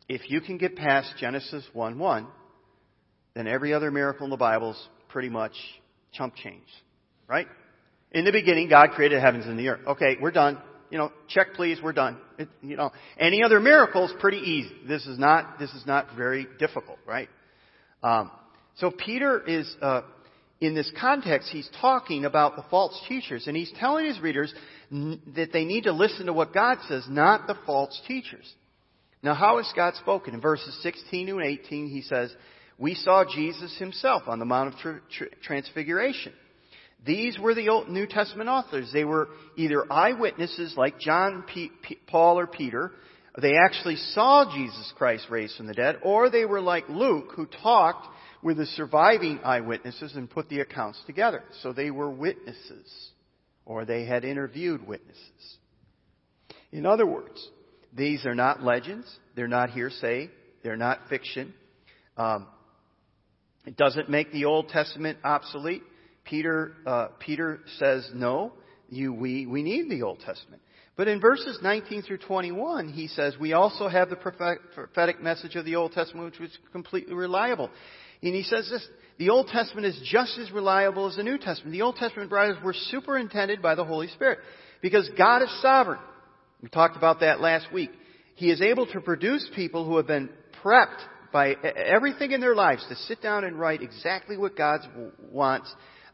If 0.09 0.31
you 0.31 0.41
can 0.41 0.57
get 0.57 0.75
past 0.75 1.15
Genesis 1.21 1.65
1 1.73 1.99
1, 1.99 2.27
then 3.35 3.47
every 3.47 3.75
other 3.75 3.91
miracle 3.91 4.25
in 4.25 4.31
the 4.31 4.37
Bible 4.37 4.73
is 4.73 4.89
pretty 5.09 5.29
much 5.29 5.53
chump 6.13 6.35
change. 6.35 6.67
Right? 7.29 7.47
In 8.11 8.25
the 8.25 8.33
beginning, 8.33 8.71
God 8.71 8.93
created 8.93 9.21
heavens 9.21 9.45
and 9.45 9.59
the 9.59 9.69
earth. 9.69 9.81
Okay, 9.87 10.17
we're 10.21 10.31
done 10.31 10.59
you 10.91 10.99
know, 10.99 11.13
check 11.29 11.49
please, 11.55 11.79
we're 11.83 11.93
done. 11.93 12.19
It, 12.39 12.49
you 12.63 12.77
know, 12.77 12.91
any 13.19 13.43
other 13.43 13.61
miracles, 13.61 14.13
pretty 14.21 14.39
easy. 14.39 14.75
This 14.87 15.07
is 15.07 15.19
not, 15.19 15.59
this 15.59 15.71
is 15.71 15.85
not 15.87 16.17
very 16.17 16.47
difficult, 16.59 16.99
right? 17.07 17.29
Um, 18.03 18.31
so 18.77 18.91
Peter 18.91 19.43
is, 19.47 19.73
uh, 19.83 20.03
in 20.61 20.75
this 20.75 20.91
context, 21.01 21.51
he's 21.51 21.69
talking 21.81 22.25
about 22.25 22.57
the 22.57 22.65
false 22.71 22.99
teachers, 23.09 23.47
and 23.47 23.57
he's 23.57 23.73
telling 23.79 24.07
his 24.07 24.21
readers 24.21 24.53
n- 24.91 25.21
that 25.37 25.53
they 25.53 25.65
need 25.65 25.85
to 25.85 25.93
listen 25.93 26.27
to 26.27 26.33
what 26.33 26.53
God 26.53 26.79
says, 26.89 27.05
not 27.09 27.47
the 27.47 27.57
false 27.67 28.01
teachers. 28.07 28.53
Now, 29.23 29.35
how 29.35 29.57
has 29.59 29.71
God 29.75 29.95
spoken? 29.97 30.35
In 30.35 30.41
verses 30.41 30.79
16 30.83 31.29
and 31.29 31.43
18, 31.43 31.89
he 31.89 32.03
says, 32.03 32.33
We 32.79 32.95
saw 32.95 33.25
Jesus 33.25 33.77
himself 33.79 34.23
on 34.27 34.39
the 34.39 34.45
Mount 34.45 34.75
of 34.75 35.01
Transfiguration. 35.43 36.33
These 37.05 37.39
were 37.39 37.55
the 37.55 37.69
Old 37.69 37.89
New 37.89 38.07
Testament 38.07 38.49
authors. 38.49 38.91
They 38.93 39.05
were 39.05 39.29
either 39.57 39.91
eyewitnesses 39.91 40.75
like 40.77 40.99
John, 40.99 41.45
P, 41.53 41.71
P, 41.83 41.99
Paul, 42.07 42.39
or 42.39 42.47
Peter. 42.47 42.93
They 43.41 43.55
actually 43.57 43.97
saw 43.97 44.53
Jesus 44.53 44.93
Christ 44.97 45.27
raised 45.31 45.57
from 45.57 45.69
the 45.69 45.75
dead, 45.75 45.99
or 46.03 46.29
they 46.29 46.45
were 46.45 46.61
like 46.61 46.89
Luke, 46.89 47.33
who 47.37 47.47
talked 47.47 48.07
with 48.43 48.57
the 48.57 48.67
surviving 48.67 49.41
eyewitnesses 49.45 50.15
and 50.17 50.29
put 50.29 50.49
the 50.49 50.61
accounts 50.61 51.01
together. 51.07 51.45
So 51.63 51.73
they 51.73 51.91
were 51.91 52.11
witnesses, 52.11 53.11
or 53.65 53.85
they 53.85 54.05
had 54.05 54.25
interviewed 54.25 54.87
witnesses. 54.87 55.57
In 56.73 56.85
other 56.85 57.07
words, 57.07 57.49
these 57.97 58.27
are 58.27 58.35
not 58.35 58.63
legends. 58.63 59.07
They're 59.37 59.49
not 59.49 59.71
hearsay. 59.71 60.31
They're 60.63 60.77
not 60.77 61.09
fiction. 61.09 61.55
Um, 62.17 62.47
it 63.67 63.77
doesn't 63.77 64.11
make 64.11 64.33
the 64.33 64.47
Old 64.47 64.69
Testament 64.69 65.19
obsolete. 65.23 65.83
Peter, 66.29 66.75
uh, 66.87 67.09
Peter 67.19 67.61
says, 67.79 68.09
no, 68.15 68.53
you, 68.89 69.13
we, 69.13 69.47
we 69.47 69.63
need 69.63 69.91
the 69.91 70.03
Old 70.03 70.21
Testament. 70.21 70.63
But 70.97 71.09
in 71.09 71.21
verses 71.21 71.59
19 71.63 72.03
through 72.03 72.19
21, 72.19 72.89
he 72.89 73.07
says, 73.07 73.37
we 73.41 73.53
also 73.53 73.89
have 73.89 74.11
the 74.11 74.17
prophetic 74.17 75.23
message 75.23 75.55
of 75.55 75.65
the 75.65 75.77
Old 75.77 75.93
Testament, 75.93 76.27
which 76.27 76.41
was 76.41 76.59
completely 76.73 77.15
reliable. 77.15 77.71
And 78.23 78.35
he 78.35 78.43
says 78.43 78.69
this, 78.69 78.87
the 79.17 79.31
Old 79.31 79.47
Testament 79.49 79.87
is 79.87 80.01
just 80.11 80.39
as 80.39 80.51
reliable 80.51 81.07
as 81.09 81.17
the 81.17 81.23
New 81.23 81.39
Testament. 81.39 81.73
The 81.73 81.83
Old 81.83 81.97
Testament 81.97 82.33
writers 82.33 82.57
were 82.65 82.75
superintended 82.75 83.63
by 83.63 83.75
the 83.75 83.85
Holy 83.85 84.09
Spirit 84.09 84.41
because 84.83 85.09
God 85.17 85.43
is 85.43 85.63
sovereign. 85.63 86.01
We 86.63 86.69
talked 86.69 86.97
about 86.97 87.21
that 87.21 87.41
last 87.41 87.73
week. 87.73 87.91
He 88.35 88.51
is 88.51 88.61
able 88.61 88.87
to 88.87 89.01
produce 89.01 89.49
people 89.55 89.85
who 89.85 89.97
have 89.97 90.07
been 90.07 90.31
prepped 90.65 91.01
by 91.33 91.53
everything 91.53 92.33
in 92.33 92.41
their 92.41 92.55
lives 92.55 92.85
to 92.89 92.97
sit 92.97 93.23
down 93.23 93.45
and 93.45 93.59
write 93.59 93.83
exactly 93.83 94.37
what 94.37 94.57
God 94.57 94.81
wants 95.31 95.73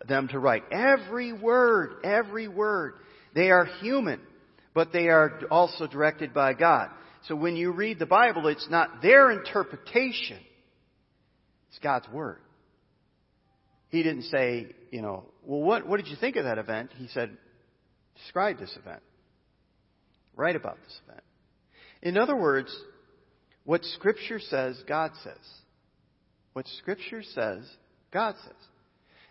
them 0.09 0.29
to 0.29 0.39
write. 0.39 0.65
Every 0.71 1.33
word, 1.33 1.97
every 2.05 2.49
word. 2.49 2.95
They 3.35 3.51
are 3.51 3.65
human, 3.81 4.21
but 4.75 4.93
they 4.93 5.09
are 5.09 5.41
also 5.51 5.87
directed 5.87 6.33
by 6.33 6.55
God. 6.55 6.91
So 7.27 7.35
when 7.35 7.57
you 7.57 7.73
read 7.73 7.99
the 7.99 8.07
Bible, 8.07 8.49
it's 8.49 8.69
not 8.71 9.01
their 9.03 9.31
interpretation. 9.31 10.39
It's 11.71 11.79
God's 11.79 12.09
Word. 12.09 12.39
He 13.89 14.03
didn't 14.03 14.25
say, 14.25 14.69
you 14.91 15.03
know, 15.03 15.25
well, 15.45 15.61
what, 15.61 15.87
what 15.87 15.97
did 15.97 16.09
you 16.09 16.17
think 16.17 16.37
of 16.37 16.45
that 16.45 16.59
event? 16.59 16.91
He 16.97 17.09
said, 17.09 17.37
describe 18.17 18.59
this 18.59 18.77
event. 18.81 19.01
Write 20.37 20.57
about 20.57 20.79
this 20.85 21.01
event. 21.07 21.23
In 22.03 22.19
other 22.19 22.37
words, 22.37 22.77
what 23.65 23.85
Scripture 23.85 24.41
says, 24.41 24.83
God 24.87 25.13
says. 25.23 25.39
What 26.53 26.67
Scripture 26.79 27.23
says, 27.23 27.65
God 28.13 28.35
says. 28.45 28.53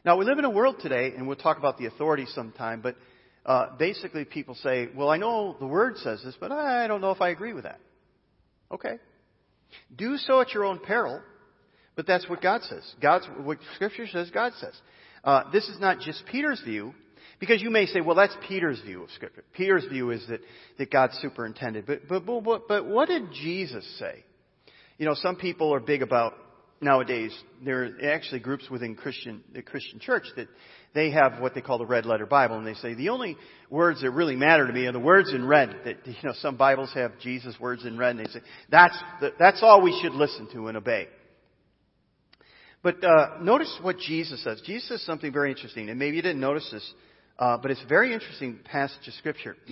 Now, 0.05 0.17
we 0.17 0.25
live 0.25 0.37
in 0.37 0.43
a 0.43 0.49
world 0.49 0.77
today, 0.81 1.13
and 1.15 1.27
we'll 1.27 1.37
talk 1.37 1.57
about 1.57 1.77
the 1.77 1.85
authority 1.85 2.25
sometime, 2.35 2.81
but 2.81 2.97
uh, 3.45 3.77
basically 3.77 4.25
people 4.25 4.53
say, 4.55 4.89
well, 4.93 5.09
I 5.09 5.15
know 5.15 5.55
the 5.61 5.65
Word 5.65 5.97
says 5.97 6.21
this, 6.25 6.35
but 6.41 6.51
I 6.51 6.87
don't 6.87 6.99
know 6.99 7.11
if 7.11 7.21
I 7.21 7.29
agree 7.29 7.53
with 7.53 7.63
that. 7.63 7.79
Okay. 8.69 8.95
Do 9.95 10.17
so 10.17 10.41
at 10.41 10.53
your 10.53 10.65
own 10.65 10.79
peril, 10.79 11.21
but 11.95 12.05
that's 12.05 12.27
what 12.27 12.41
God 12.41 12.63
says. 12.63 12.83
God's, 13.01 13.27
what 13.43 13.59
Scripture 13.75 14.05
says, 14.07 14.29
God 14.29 14.51
says. 14.59 14.73
Uh, 15.23 15.49
this 15.53 15.69
is 15.69 15.79
not 15.79 16.01
just 16.01 16.25
Peter's 16.29 16.61
view, 16.65 16.93
because 17.39 17.61
you 17.61 17.69
may 17.69 17.85
say, 17.85 18.01
well, 18.01 18.17
that's 18.17 18.35
Peter's 18.45 18.81
view 18.81 19.03
of 19.03 19.11
Scripture. 19.11 19.45
Peter's 19.53 19.85
view 19.85 20.11
is 20.11 20.25
that, 20.27 20.41
that 20.79 20.91
God's 20.91 21.17
superintended. 21.21 21.85
But, 21.85 22.09
but, 22.09 22.25
but, 22.25 22.67
but 22.67 22.85
what 22.85 23.07
did 23.07 23.31
Jesus 23.31 23.85
say? 23.99 24.25
You 24.97 25.05
know, 25.05 25.15
some 25.15 25.37
people 25.37 25.73
are 25.73 25.79
big 25.79 26.01
about 26.01 26.33
nowadays 26.83 27.35
there 27.63 27.83
are 27.83 28.11
actually 28.11 28.39
groups 28.39 28.69
within 28.69 28.95
Christian 28.95 29.43
the 29.53 29.61
Christian 29.61 29.99
church 29.99 30.25
that 30.35 30.47
they 30.93 31.11
have 31.11 31.39
what 31.39 31.55
they 31.55 31.61
call 31.61 31.77
the 31.77 31.85
red 31.85 32.05
letter 32.05 32.25
Bible, 32.25 32.57
and 32.57 32.67
they 32.67 32.75
say 32.75 32.93
the 32.93 33.09
only 33.09 33.35
words 33.69 34.01
that 34.01 34.11
really 34.11 34.35
matter 34.35 34.67
to 34.67 34.73
me 34.73 34.85
are 34.85 34.91
the 34.91 34.99
words 34.99 35.33
in 35.33 35.45
red. 35.45 35.75
That 35.85 35.97
you 36.05 36.13
know, 36.23 36.33
some 36.39 36.55
Bibles 36.55 36.91
have 36.93 37.19
Jesus 37.19 37.55
words 37.59 37.85
in 37.85 37.97
red, 37.97 38.15
and 38.15 38.19
they 38.25 38.31
say 38.31 38.41
that's 38.69 38.97
the, 39.19 39.31
that's 39.39 39.63
all 39.63 39.81
we 39.81 39.97
should 40.01 40.13
listen 40.13 40.47
to 40.53 40.67
and 40.67 40.77
obey. 40.77 41.07
But 42.83 43.03
uh, 43.03 43.37
notice 43.41 43.79
what 43.81 43.97
Jesus 43.97 44.43
says. 44.43 44.61
Jesus 44.65 44.89
says 44.89 45.01
something 45.03 45.31
very 45.31 45.51
interesting, 45.51 45.89
and 45.89 45.97
maybe 45.97 46.17
you 46.17 46.21
didn't 46.21 46.41
notice 46.41 46.69
this, 46.71 46.93
uh, 47.39 47.57
but 47.57 47.71
it's 47.71 47.81
a 47.83 47.87
very 47.87 48.13
interesting 48.13 48.59
passage 48.63 49.07
of 49.07 49.13
Scripture. 49.15 49.55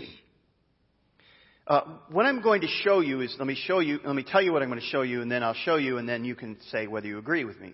Uh, 1.67 1.82
what 2.10 2.26
I'm 2.26 2.41
going 2.41 2.62
to 2.62 2.67
show 2.67 3.02
you 3.02 3.21
is, 3.21 3.36
let 3.38 3.47
me 3.47 3.56
show 3.67 3.80
you, 3.80 4.00
let 4.04 4.15
me 4.15 4.24
tell 4.24 4.41
you 4.41 4.52
what 4.52 4.63
I'm 4.63 4.69
going 4.69 4.82
to 4.82 4.86
show 4.88 5.04
you, 5.04 5.21
and 5.21 5.32
then 5.32 5.43
I'll 5.43 5.54
show 5.54 5.76
you, 5.76 6.00
and 6.00 6.10
then 6.10 6.26
you 6.26 6.34
can 6.34 6.58
say 6.71 6.88
whether 6.88 7.06
you 7.06 7.19
agree 7.19 7.43
with 7.43 7.60
me. 7.60 7.74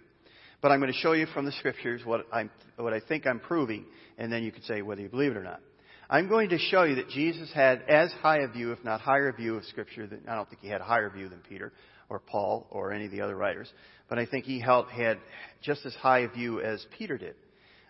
But 0.62 0.72
I'm 0.72 0.80
going 0.80 0.92
to 0.92 1.00
show 1.00 1.14
you 1.14 1.26
from 1.28 1.46
the 1.46 1.52
Scriptures 1.60 2.02
what, 2.04 2.28
I'm, 2.32 2.50
what 2.76 2.94
I 2.94 3.00
think 3.00 3.26
I'm 3.26 3.40
proving, 3.40 3.86
and 4.18 4.32
then 4.32 4.44
you 4.44 4.52
can 4.52 4.64
say 4.64 4.82
whether 4.82 5.02
you 5.02 5.08
believe 5.08 5.32
it 5.32 5.38
or 5.38 5.44
not. 5.44 5.62
I'm 6.10 6.28
going 6.28 6.50
to 6.50 6.58
show 6.58 6.84
you 6.84 6.96
that 6.96 7.10
Jesus 7.10 7.50
had 7.54 7.84
as 7.88 8.12
high 8.22 8.40
a 8.40 8.48
view, 8.50 8.72
if 8.74 8.84
not 8.84 9.00
higher 9.00 9.32
view 9.32 9.56
of 9.56 9.64
Scripture, 9.66 10.06
than, 10.06 10.22
I 10.28 10.36
don't 10.36 10.50
think 10.50 10.62
he 10.62 10.68
had 10.68 10.82
a 10.82 10.86
higher 10.86 11.10
view 11.10 11.30
than 11.30 11.40
Peter 11.48 11.72
or 12.10 12.20
Paul 12.20 12.68
or 12.70 12.92
any 12.92 13.06
of 13.06 13.12
the 13.12 13.22
other 13.22 13.36
writers, 13.36 13.72
but 14.10 14.20
I 14.20 14.26
think 14.26 14.46
he 14.46 14.60
held, 14.60 14.90
had 14.90 15.18
just 15.62 15.86
as 15.86 15.94
high 15.96 16.20
a 16.20 16.28
view 16.28 16.60
as 16.62 16.86
Peter 16.98 17.18
did. 17.18 17.36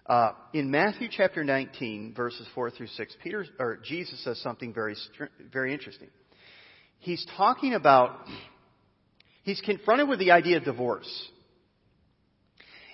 Uh, 0.08 0.32
in 0.54 0.72
Matthew 0.72 1.10
chapter 1.12 1.44
19, 1.44 2.14
verses 2.16 2.48
4 2.56 2.72
through 2.72 2.88
6, 2.88 3.18
Peter, 3.22 3.46
or 3.60 3.78
Jesus 3.84 4.24
says 4.24 4.40
something 4.42 4.74
very, 4.74 4.96
very 5.52 5.74
interesting. 5.74 6.08
He's 7.00 7.26
talking 7.36 7.74
about, 7.74 8.26
he's 9.44 9.60
confronted 9.60 10.08
with 10.08 10.20
the 10.20 10.32
idea 10.32 10.58
of 10.58 10.64
divorce. 10.64 11.10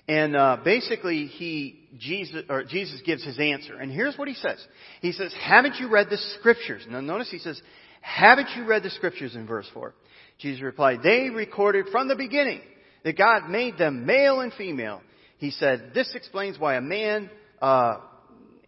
And 0.08 0.36
uh, 0.36 0.58
basically, 0.65 1.28
he 1.28 1.88
Jesus 1.97 2.43
or 2.49 2.65
Jesus 2.65 3.02
gives 3.06 3.23
his 3.23 3.39
answer, 3.39 3.76
and 3.76 3.89
here's 3.89 4.17
what 4.17 4.28
he 4.28 4.34
says. 4.34 4.58
He 4.99 5.13
says, 5.13 5.34
"Haven't 5.39 5.76
you 5.80 5.88
read 5.88 6.10
the 6.10 6.17
scriptures?" 6.39 6.86
Now, 6.89 6.99
notice 6.99 7.32
he 7.32 7.39
says, 7.39 7.62
"Haven't 8.02 8.49
you 8.58 8.65
read 8.65 8.84
the 8.84 8.89
scriptures?" 8.89 9.34
In 9.34 9.47
verse 9.47 9.69
four, 9.73 9.93
Jesus 10.39 10.62
replied, 10.62 11.04
"They 11.04 11.30
recorded 11.30 11.86
from 11.89 12.10
the 12.10 12.17
beginning 12.17 12.60
that 13.06 13.17
God 13.17 13.49
made 13.49 13.78
them 13.78 14.06
male 14.06 14.41
and 14.41 14.52
female." 14.54 15.02
He 15.43 15.51
said, 15.51 15.91
"This 15.93 16.10
explains 16.15 16.58
why 16.58 16.75
a 16.75 16.82
man," 16.82 17.29
uh, 17.62 17.97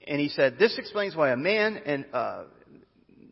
and 0.05 0.19
he 0.19 0.27
said, 0.27 0.59
"This 0.59 0.77
explains 0.77 1.15
why 1.15 1.29
a 1.29 1.37
man 1.37 1.77
and 1.77 2.05
uh, 2.11 2.43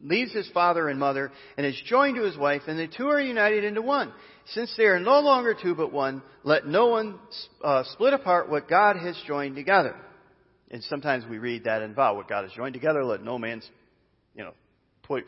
leaves 0.02 0.32
his 0.32 0.50
father 0.52 0.88
and 0.88 0.98
mother 0.98 1.30
and 1.58 1.66
is 1.66 1.76
joined 1.86 2.16
to 2.16 2.24
his 2.24 2.38
wife, 2.38 2.62
and 2.68 2.80
the 2.80 2.88
two 2.88 3.10
are 3.10 3.20
united 3.20 3.66
into 3.66 3.82
one." 3.82 4.14
Since 4.46 4.74
they 4.78 4.86
are 4.86 4.98
no 4.98 5.20
longer 5.20 5.54
two 5.62 5.76
but 5.76 5.92
one, 5.92 6.22
let 6.46 6.66
no 6.66 6.88
one 6.88 7.20
uh, 7.62 7.84
split 7.92 8.14
apart 8.14 8.50
what 8.50 8.70
God 8.70 8.96
has 8.96 9.22
joined 9.28 9.58
together. 9.58 9.94
And 10.72 10.82
sometimes 10.86 11.26
we 11.30 11.38
read 11.38 11.66
that 11.66 11.82
in 11.82 11.94
vow, 11.94 12.16
what 12.16 12.30
God 12.30 12.44
has 12.44 12.54
joined 12.54 12.74
together, 12.74 13.04
let 13.04 13.24
no 13.24 13.38
man, 13.38 13.62
you 14.36 14.46
know, 14.46 14.54
put, 15.02 15.26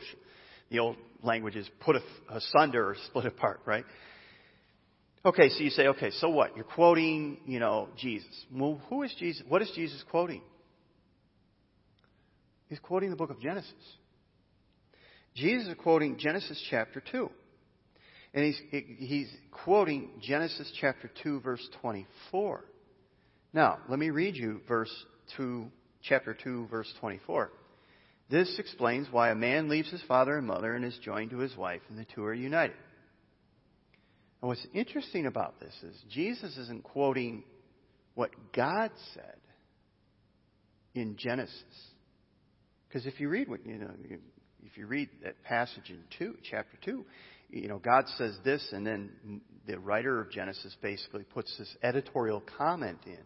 the 0.69 0.79
old 0.79 0.95
language 1.21 1.57
is 1.57 1.69
put 1.81 1.97
asunder 2.29 2.91
or 2.91 2.95
split 3.07 3.25
apart, 3.25 3.59
right? 3.65 3.83
Okay, 5.25 5.49
so 5.49 5.63
you 5.63 5.71
say, 5.71 5.87
okay, 5.87 6.11
so 6.11 6.29
what? 6.29 6.55
You're 6.55 6.65
quoting, 6.65 7.39
you 7.47 7.59
know, 7.59 7.89
Jesus. 7.97 8.29
Well, 8.53 8.79
who 8.89 9.01
is 9.01 9.13
Jesus? 9.17 9.41
What 9.47 9.63
is 9.63 9.71
Jesus 9.75 10.03
quoting? 10.11 10.43
He's 12.67 12.77
quoting 12.77 13.09
the 13.09 13.15
book 13.15 13.31
of 13.31 13.41
Genesis. 13.41 13.73
Jesus 15.33 15.67
is 15.67 15.75
quoting 15.81 16.17
Genesis 16.19 16.63
chapter 16.69 17.01
2. 17.11 17.29
And 18.35 18.45
he's, 18.45 18.59
he's 18.99 19.31
quoting 19.63 20.11
Genesis 20.21 20.71
chapter 20.79 21.09
2, 21.23 21.39
verse 21.39 21.67
24. 21.81 22.63
Now, 23.51 23.79
let 23.89 23.97
me 23.97 24.11
read 24.11 24.35
you 24.35 24.61
verse 24.67 24.91
2, 25.37 25.65
chapter 26.03 26.35
2, 26.35 26.67
verse 26.67 26.91
24. 26.99 27.49
This 28.29 28.59
explains 28.59 29.07
why 29.09 29.31
a 29.31 29.35
man 29.35 29.69
leaves 29.69 29.89
his 29.89 30.03
father 30.03 30.37
and 30.37 30.45
mother 30.45 30.73
and 30.73 30.85
is 30.85 30.99
joined 31.01 31.31
to 31.31 31.39
his 31.39 31.55
wife, 31.57 31.81
and 31.89 31.97
the 31.97 32.05
two 32.13 32.23
are 32.25 32.33
united. 32.33 32.75
And 34.41 34.49
what's 34.49 34.65
interesting 34.73 35.25
about 35.25 35.59
this 35.59 35.73
is 35.83 36.03
Jesus 36.09 36.57
isn't 36.57 36.83
quoting 36.83 37.43
what 38.15 38.31
God 38.53 38.91
said 39.13 39.37
in 40.93 41.17
Genesis. 41.17 41.63
Because 42.87 43.05
if 43.05 43.19
you 43.19 43.29
read 43.29 43.49
what 43.49 43.65
you 43.65 43.77
know, 43.77 43.91
if 44.63 44.77
you 44.77 44.87
read 44.87 45.09
that 45.23 45.41
passage 45.43 45.89
in 45.89 45.99
two, 46.17 46.35
chapter 46.49 46.77
two, 46.83 47.05
you 47.49 47.67
know, 47.67 47.77
God 47.77 48.05
says 48.17 48.35
this, 48.43 48.67
and 48.71 48.85
then 48.85 49.41
the 49.67 49.79
writer 49.79 50.19
of 50.19 50.31
Genesis 50.31 50.75
basically 50.81 51.23
puts 51.23 51.55
this 51.57 51.73
editorial 51.83 52.43
comment 52.57 52.99
in. 53.05 53.19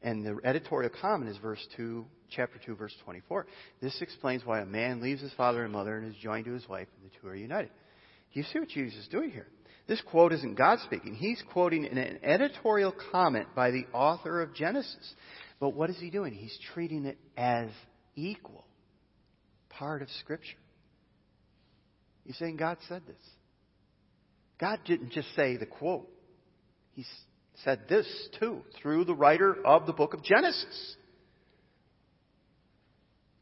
And 0.00 0.24
the 0.24 0.38
editorial 0.44 0.90
comment 1.00 1.30
is 1.30 1.36
verse 1.38 1.64
2, 1.76 2.04
chapter 2.30 2.60
2, 2.64 2.76
verse 2.76 2.94
24. 3.04 3.46
This 3.82 4.00
explains 4.00 4.44
why 4.44 4.60
a 4.60 4.66
man 4.66 5.00
leaves 5.00 5.20
his 5.20 5.32
father 5.32 5.64
and 5.64 5.72
mother 5.72 5.96
and 5.98 6.06
is 6.06 6.14
joined 6.22 6.44
to 6.44 6.52
his 6.52 6.68
wife, 6.68 6.86
and 7.00 7.10
the 7.10 7.14
two 7.20 7.26
are 7.26 7.34
united. 7.34 7.70
Do 8.32 8.40
you 8.40 8.46
see 8.52 8.60
what 8.60 8.68
Jesus 8.68 9.00
is 9.00 9.08
doing 9.08 9.30
here? 9.30 9.48
This 9.88 10.02
quote 10.02 10.32
isn't 10.34 10.56
God 10.56 10.78
speaking. 10.84 11.14
He's 11.14 11.42
quoting 11.50 11.86
an 11.86 12.18
editorial 12.22 12.94
comment 13.10 13.48
by 13.56 13.70
the 13.70 13.86
author 13.94 14.42
of 14.42 14.54
Genesis. 14.54 15.14
But 15.58 15.70
what 15.70 15.88
is 15.88 15.98
he 15.98 16.10
doing? 16.10 16.34
He's 16.34 16.56
treating 16.74 17.06
it 17.06 17.16
as 17.36 17.70
equal, 18.14 18.66
part 19.70 20.02
of 20.02 20.10
Scripture. 20.20 20.58
He's 22.24 22.36
saying 22.36 22.58
God 22.58 22.76
said 22.86 23.02
this. 23.06 23.16
God 24.60 24.80
didn't 24.84 25.12
just 25.12 25.34
say 25.34 25.56
the 25.56 25.66
quote. 25.66 26.08
He 26.92 27.06
said 27.64 27.80
this 27.88 28.06
too, 28.38 28.60
through 28.82 29.06
the 29.06 29.14
writer 29.14 29.56
of 29.64 29.86
the 29.86 29.94
book 29.94 30.12
of 30.12 30.22
Genesis. 30.22 30.96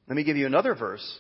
Let 0.06 0.14
me 0.14 0.22
give 0.22 0.36
you 0.36 0.46
another 0.46 0.76
verse. 0.76 1.18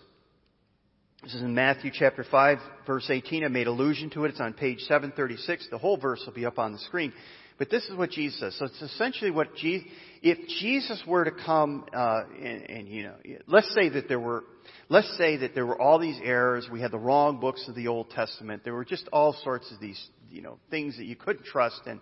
This 1.22 1.34
is 1.34 1.42
in 1.42 1.54
Matthew 1.54 1.90
chapter 1.92 2.24
5, 2.24 2.58
verse 2.86 3.08
18. 3.10 3.42
I 3.42 3.48
made 3.48 3.66
allusion 3.66 4.10
to 4.10 4.24
it. 4.24 4.28
It's 4.28 4.40
on 4.40 4.52
page 4.52 4.80
736. 4.80 5.68
The 5.70 5.78
whole 5.78 5.96
verse 5.96 6.22
will 6.24 6.34
be 6.34 6.46
up 6.46 6.58
on 6.58 6.72
the 6.72 6.78
screen. 6.78 7.12
But 7.58 7.70
this 7.70 7.84
is 7.86 7.96
what 7.96 8.10
Jesus 8.10 8.38
says. 8.38 8.56
So 8.58 8.66
it's 8.66 8.82
essentially 8.82 9.30
what 9.30 9.54
Jesus, 9.56 9.88
if 10.22 10.38
Jesus 10.60 11.02
were 11.06 11.24
to 11.24 11.30
come, 11.32 11.86
uh, 11.92 12.20
and, 12.38 12.70
and, 12.70 12.88
you 12.88 13.04
know, 13.04 13.14
let's 13.46 13.74
say 13.74 13.88
that 13.88 14.08
there 14.08 14.20
were, 14.20 14.44
let's 14.88 15.16
say 15.16 15.38
that 15.38 15.54
there 15.54 15.64
were 15.64 15.80
all 15.80 15.98
these 15.98 16.20
errors. 16.22 16.68
We 16.70 16.80
had 16.80 16.90
the 16.90 16.98
wrong 16.98 17.40
books 17.40 17.66
of 17.66 17.74
the 17.74 17.88
Old 17.88 18.10
Testament. 18.10 18.62
There 18.62 18.74
were 18.74 18.84
just 18.84 19.08
all 19.10 19.34
sorts 19.42 19.72
of 19.72 19.80
these, 19.80 20.00
you 20.30 20.42
know, 20.42 20.58
things 20.70 20.98
that 20.98 21.06
you 21.06 21.16
couldn't 21.16 21.46
trust, 21.46 21.80
and 21.86 22.00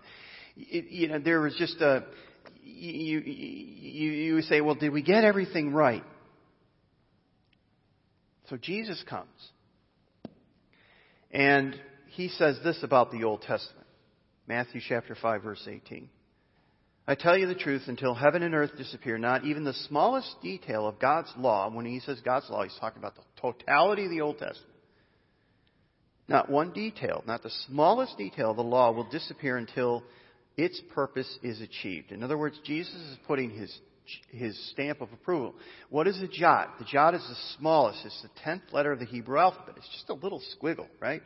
it, 0.57 0.91
you 0.91 1.09
know, 1.09 1.21
there 1.21 1.41
was 1.41 1.55
just 1.57 1.81
a, 1.81 2.05
you, 2.63 3.21
you, 3.21 4.11
you 4.11 4.35
would 4.35 4.45
say, 4.45 4.61
well, 4.61 4.75
did 4.75 4.93
we 4.93 5.03
get 5.03 5.23
everything 5.25 5.73
right? 5.73 6.03
So 8.51 8.57
Jesus 8.57 9.03
comes, 9.09 9.29
and 11.31 11.75
he 12.09 12.29
says 12.29 12.59
this 12.63 12.83
about 12.83 13.11
the 13.11 13.25
Old 13.25 13.43
Testament. 13.43 13.87
Matthew 14.47 14.81
chapter 14.87 15.15
5 15.15 15.43
verse 15.43 15.67
18. 15.67 16.09
I 17.07 17.15
tell 17.15 17.37
you 17.37 17.47
the 17.47 17.55
truth, 17.55 17.83
until 17.87 18.15
heaven 18.15 18.43
and 18.43 18.55
earth 18.55 18.77
disappear, 18.79 19.19
not 19.19 19.45
even 19.45 19.65
the 19.65 19.75
smallest 19.89 20.37
detail 20.43 20.87
of 20.87 20.99
God's 20.99 21.31
law, 21.37 21.71
when 21.71 21.85
he 21.85 22.01
says 22.01 22.19
God's 22.25 22.49
law, 22.49 22.63
he's 22.63 22.77
talking 22.81 22.99
about 22.99 23.15
the 23.15 23.23
totality 23.41 24.05
of 24.07 24.11
the 24.11 24.23
Old 24.23 24.39
Testament. 24.39 24.75
Not 26.27 26.49
one 26.51 26.73
detail, 26.73 27.23
not 27.27 27.43
the 27.43 27.53
smallest 27.67 28.17
detail 28.17 28.51
of 28.51 28.57
the 28.57 28.63
law 28.63 28.91
will 28.93 29.09
disappear 29.11 29.59
until 29.59 30.03
its 30.57 30.81
purpose 30.95 31.39
is 31.43 31.61
achieved. 31.61 32.11
In 32.11 32.23
other 32.23 32.39
words, 32.39 32.59
Jesus 32.65 32.95
is 32.95 33.19
putting 33.27 33.51
his, 33.51 33.77
his 34.31 34.59
stamp 34.71 35.01
of 35.01 35.13
approval. 35.13 35.55
What 35.91 36.07
is 36.07 36.21
a 36.21 36.29
jot? 36.29 36.79
The 36.79 36.85
jot 36.85 37.15
is 37.15 37.23
the 37.23 37.37
smallest. 37.59 38.05
It's 38.05 38.23
the 38.23 38.31
tenth 38.43 38.63
letter 38.73 38.93
of 38.93 38.99
the 38.99 39.07
Hebrew 39.07 39.39
alphabet. 39.39 39.75
It's 39.77 39.89
just 39.89 40.09
a 40.11 40.15
little 40.15 40.43
squiggle, 40.57 40.89
right? 41.01 41.23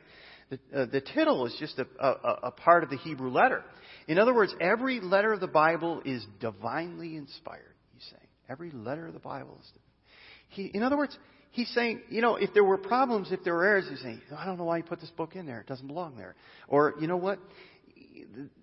The, 0.51 0.59
uh, 0.75 0.87
the 0.87 1.01
tittle 1.01 1.47
is 1.47 1.55
just 1.59 1.79
a, 1.79 1.87
a, 2.01 2.39
a 2.45 2.51
part 2.51 2.83
of 2.83 2.91
the 2.91 2.97
Hebrew 2.97 3.31
letter. 3.31 3.63
In 4.07 4.19
other 4.19 4.35
words, 4.35 4.55
every 4.61 5.01
letter 5.01 5.33
of 5.33 5.41
the 5.41 5.47
Bible 5.47 6.03
is 6.05 6.25
divinely 6.41 7.17
inspired, 7.17 7.75
he's 7.93 8.09
saying. 8.11 8.27
Every 8.49 8.71
letter 8.71 9.07
of 9.07 9.13
the 9.13 9.21
Bible 9.21 9.59
is. 9.61 9.71
He, 10.49 10.67
in 10.67 10.83
other 10.83 10.97
words, 10.97 11.17
he's 11.51 11.69
saying, 11.75 12.01
you 12.09 12.23
know, 12.23 12.37
if 12.37 12.55
there 12.55 12.65
were 12.65 12.79
problems, 12.79 13.31
if 13.31 13.45
there 13.45 13.55
were 13.55 13.67
errors, 13.67 13.87
he's 13.91 14.01
saying, 14.01 14.23
I 14.35 14.47
don't 14.47 14.57
know 14.57 14.65
why 14.65 14.79
you 14.79 14.83
put 14.83 15.01
this 15.01 15.11
book 15.11 15.37
in 15.37 15.45
there. 15.45 15.61
It 15.61 15.67
doesn't 15.67 15.87
belong 15.87 16.17
there. 16.17 16.35
Or, 16.67 16.95
you 16.99 17.07
know 17.07 17.19
what? 17.19 17.39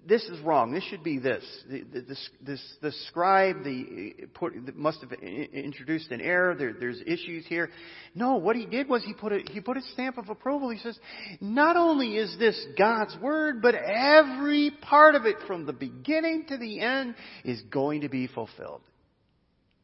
This 0.07 0.23
is 0.25 0.39
wrong. 0.41 0.71
This 0.71 0.83
should 0.85 1.03
be 1.03 1.19
this. 1.19 1.43
This, 1.69 2.29
this, 2.41 2.77
the 2.81 2.91
scribe 3.07 3.63
the, 3.63 4.13
put, 4.33 4.75
must 4.75 5.01
have 5.01 5.11
introduced 5.11 6.11
an 6.11 6.21
error. 6.21 6.55
There, 6.55 6.73
there's 6.73 7.01
issues 7.05 7.45
here. 7.47 7.69
No, 8.13 8.35
what 8.35 8.55
he 8.55 8.65
did 8.65 8.87
was 8.87 9.03
he 9.03 9.13
put 9.13 9.33
a, 9.33 9.39
he 9.51 9.61
put 9.61 9.77
a 9.77 9.81
stamp 9.93 10.17
of 10.17 10.29
approval. 10.29 10.69
He 10.69 10.79
says, 10.79 10.97
not 11.41 11.77
only 11.77 12.15
is 12.17 12.35
this 12.39 12.59
God's 12.77 13.15
word, 13.21 13.61
but 13.61 13.75
every 13.75 14.71
part 14.81 15.15
of 15.15 15.25
it 15.25 15.37
from 15.47 15.65
the 15.65 15.73
beginning 15.73 16.45
to 16.49 16.57
the 16.57 16.79
end 16.79 17.15
is 17.43 17.61
going 17.71 18.01
to 18.01 18.09
be 18.09 18.27
fulfilled. 18.27 18.81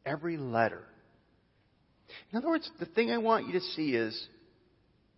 Every 0.04 0.36
letter. 0.36 0.82
In 2.30 2.38
other 2.38 2.48
words, 2.48 2.70
the 2.78 2.86
thing 2.86 3.10
I 3.10 3.18
want 3.18 3.46
you 3.46 3.54
to 3.54 3.60
see 3.60 3.94
is 3.94 4.28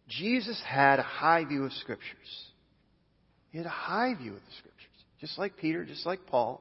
Jesus 0.09 0.61
had 0.67 0.99
a 0.99 1.03
high 1.03 1.45
view 1.45 1.65
of 1.65 1.73
scriptures. 1.73 2.51
He 3.55 3.59
had 3.59 3.69
a 3.69 3.71
high 3.71 4.15
view 4.15 4.33
of 4.33 4.41
the 4.41 4.53
Scriptures. 4.59 4.91
Just 5.21 5.39
like 5.39 5.57
Peter, 5.57 5.85
just 5.85 6.05
like 6.05 6.27
Paul, 6.27 6.61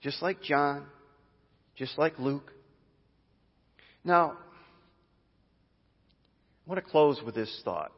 just 0.00 0.22
like 0.22 0.40
John, 0.40 0.86
just 1.74 1.98
like 1.98 2.20
Luke. 2.20 2.52
Now, 4.04 4.36
I 6.64 6.70
want 6.70 6.84
to 6.84 6.88
close 6.88 7.20
with 7.26 7.34
this 7.34 7.60
thought. 7.64 7.90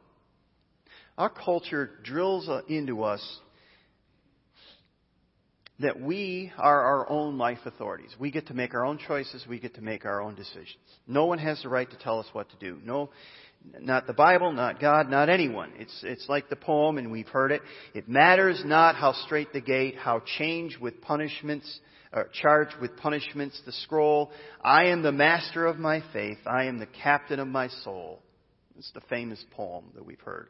Our 1.15 1.29
culture 1.29 1.91
drills 2.03 2.49
uh, 2.49 2.61
into 2.67 3.03
us 3.03 3.21
that 5.77 6.01
we 6.01 6.51
are 6.57 6.81
our 6.81 7.09
own 7.11 7.37
life 7.37 7.59
authorities. 7.65 8.15
We 8.17 8.31
get 8.31 8.47
to 8.47 8.55
make 8.55 8.73
our 8.73 8.83
own 8.83 8.97
choices. 8.97 9.45
We 9.47 9.59
get 9.59 9.75
to 9.75 9.81
make 9.81 10.05
our 10.05 10.23
own 10.23 10.33
decisions. 10.33 10.79
No 11.05 11.25
one 11.25 11.37
has 11.37 11.61
the 11.61 11.69
right 11.69 11.87
to 11.87 11.97
tell 11.99 12.19
us 12.19 12.25
what 12.33 12.49
to 12.49 12.55
do. 12.55 12.79
No, 12.83 13.11
not 13.79 14.07
the 14.07 14.13
Bible, 14.13 14.51
not 14.51 14.79
God, 14.79 15.09
not 15.09 15.29
anyone. 15.29 15.71
It's, 15.77 15.99
it's 16.03 16.27
like 16.27 16.49
the 16.49 16.55
poem, 16.55 16.97
and 16.97 17.11
we've 17.11 17.27
heard 17.27 17.51
it. 17.51 17.61
It 17.93 18.07
matters 18.09 18.61
not 18.65 18.95
how 18.95 19.13
strait 19.25 19.53
the 19.53 19.61
gate, 19.61 19.95
how 19.95 20.21
change 20.37 20.77
with 20.79 21.01
punishments, 21.01 21.79
or 22.11 22.29
charged 22.41 22.75
with 22.81 22.95
punishments 22.97 23.59
the 23.65 23.71
scroll. 23.71 24.31
I 24.63 24.85
am 24.85 25.01
the 25.01 25.11
master 25.11 25.65
of 25.65 25.77
my 25.79 26.03
faith. 26.13 26.39
I 26.45 26.65
am 26.65 26.77
the 26.77 26.87
captain 26.87 27.39
of 27.39 27.47
my 27.47 27.69
soul. 27.83 28.21
It's 28.77 28.91
the 28.91 29.01
famous 29.01 29.43
poem 29.51 29.85
that 29.95 30.05
we've 30.05 30.19
heard. 30.19 30.49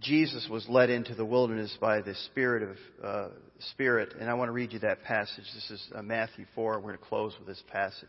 Jesus 0.00 0.48
was 0.50 0.66
led 0.68 0.88
into 0.88 1.14
the 1.14 1.26
wilderness 1.26 1.76
by 1.78 2.00
the 2.00 2.14
Spirit 2.26 2.62
of 2.62 2.76
uh, 3.04 3.28
Spirit, 3.72 4.14
and 4.18 4.30
I 4.30 4.34
want 4.34 4.48
to 4.48 4.52
read 4.52 4.72
you 4.72 4.78
that 4.78 5.02
passage. 5.02 5.44
This 5.54 5.70
is 5.70 5.88
uh, 5.94 6.00
Matthew 6.00 6.46
4. 6.54 6.76
We're 6.76 6.80
going 6.80 6.96
to 6.96 7.04
close 7.04 7.34
with 7.38 7.46
this 7.46 7.62
passage. 7.70 8.08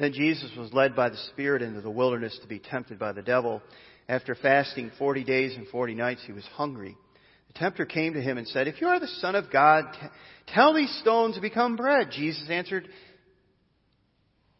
Then 0.00 0.14
Jesus 0.14 0.50
was 0.56 0.72
led 0.72 0.96
by 0.96 1.10
the 1.10 1.18
Spirit 1.30 1.60
into 1.60 1.82
the 1.82 1.90
wilderness 1.90 2.36
to 2.40 2.48
be 2.48 2.58
tempted 2.58 2.98
by 2.98 3.12
the 3.12 3.20
devil. 3.20 3.60
After 4.08 4.34
fasting 4.34 4.90
40 4.98 5.24
days 5.24 5.54
and 5.56 5.68
40 5.68 5.94
nights, 5.94 6.22
he 6.26 6.32
was 6.32 6.44
hungry. 6.54 6.96
The 7.48 7.58
tempter 7.58 7.84
came 7.84 8.14
to 8.14 8.22
him 8.22 8.38
and 8.38 8.48
said, 8.48 8.66
If 8.66 8.80
you 8.80 8.86
are 8.86 8.98
the 8.98 9.06
Son 9.06 9.34
of 9.34 9.52
God, 9.52 9.84
t- 9.92 10.06
tell 10.54 10.72
these 10.72 10.90
stones 11.02 11.34
to 11.34 11.42
become 11.42 11.76
bread. 11.76 12.08
Jesus 12.12 12.48
answered, 12.48 12.88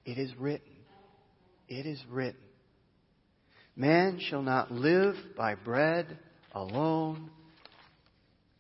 It 0.04 0.18
is 0.18 0.30
written. 0.38 0.76
It 1.68 1.86
is 1.86 2.02
written. 2.10 2.40
Man 3.74 4.20
shall 4.20 4.42
not 4.42 4.70
live 4.70 5.14
by 5.38 5.54
bread 5.54 6.18
alone, 6.52 7.30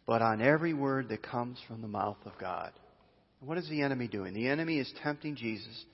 but 0.06 0.22
on 0.22 0.40
every 0.40 0.72
word 0.72 1.10
that 1.10 1.22
comes 1.22 1.58
from 1.68 1.82
the 1.82 1.88
mouth 1.88 2.18
of 2.24 2.32
God. 2.40 2.72
What 3.40 3.58
is 3.58 3.68
the 3.68 3.82
enemy 3.82 4.08
doing? 4.08 4.32
The 4.32 4.48
enemy 4.48 4.78
is 4.78 4.90
tempting 5.02 5.36
Jesus, 5.36 5.84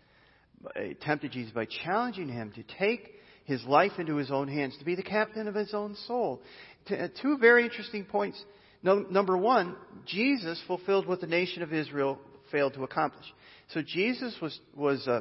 tempted 1.00 1.32
Jesus 1.32 1.52
by 1.52 1.66
challenging 1.84 2.28
him 2.28 2.52
to 2.52 2.62
take 2.78 3.12
his 3.44 3.64
life 3.64 3.92
into 3.98 4.16
his 4.16 4.30
own 4.30 4.48
hands, 4.48 4.76
to 4.78 4.84
be 4.84 4.94
the 4.94 5.02
captain 5.02 5.48
of 5.48 5.54
his 5.54 5.72
own 5.72 5.96
soul. 6.06 6.42
Uh, 6.90 7.08
two 7.22 7.38
very 7.38 7.64
interesting 7.64 8.04
points. 8.04 8.42
number 8.82 9.36
one, 9.36 9.76
Jesus 10.04 10.60
fulfilled 10.66 11.06
what 11.06 11.20
the 11.20 11.26
nation 11.26 11.62
of 11.62 11.72
Israel 11.72 12.18
failed 12.50 12.74
to 12.74 12.84
accomplish. 12.84 13.26
So 13.72 13.82
Jesus 13.82 14.36
was 14.40 14.58
was 14.74 15.06
uh, 15.06 15.20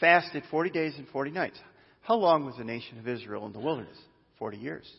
fasted 0.00 0.44
40 0.50 0.70
days 0.70 0.94
and 0.96 1.06
40 1.08 1.30
nights. 1.30 1.58
How 2.02 2.16
long 2.16 2.46
was 2.46 2.56
the 2.56 2.64
nation 2.64 2.98
of 2.98 3.06
Israel 3.06 3.46
in 3.46 3.52
the 3.52 3.60
wilderness? 3.60 3.98
40 4.38 4.56
years. 4.56 4.90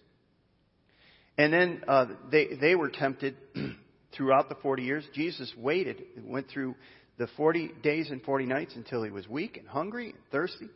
And 1.37 1.51
then 1.51 1.81
uh, 1.87 2.05
they, 2.31 2.49
they 2.59 2.75
were 2.75 2.89
tempted 2.89 3.35
throughout 4.15 4.49
the 4.49 4.55
40 4.55 4.83
years. 4.83 5.03
Jesus 5.13 5.51
waited 5.57 6.03
went 6.23 6.47
through 6.49 6.75
the 7.17 7.27
40 7.37 7.71
days 7.83 8.09
and 8.09 8.21
40 8.21 8.45
nights 8.45 8.75
until 8.75 9.03
he 9.03 9.11
was 9.11 9.27
weak 9.27 9.57
and 9.57 9.67
hungry 9.67 10.09
and 10.09 10.19
thirsty. 10.31 10.69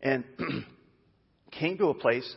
And 0.00 0.24
came 1.50 1.78
to 1.78 1.88
a 1.88 1.94
place 1.94 2.30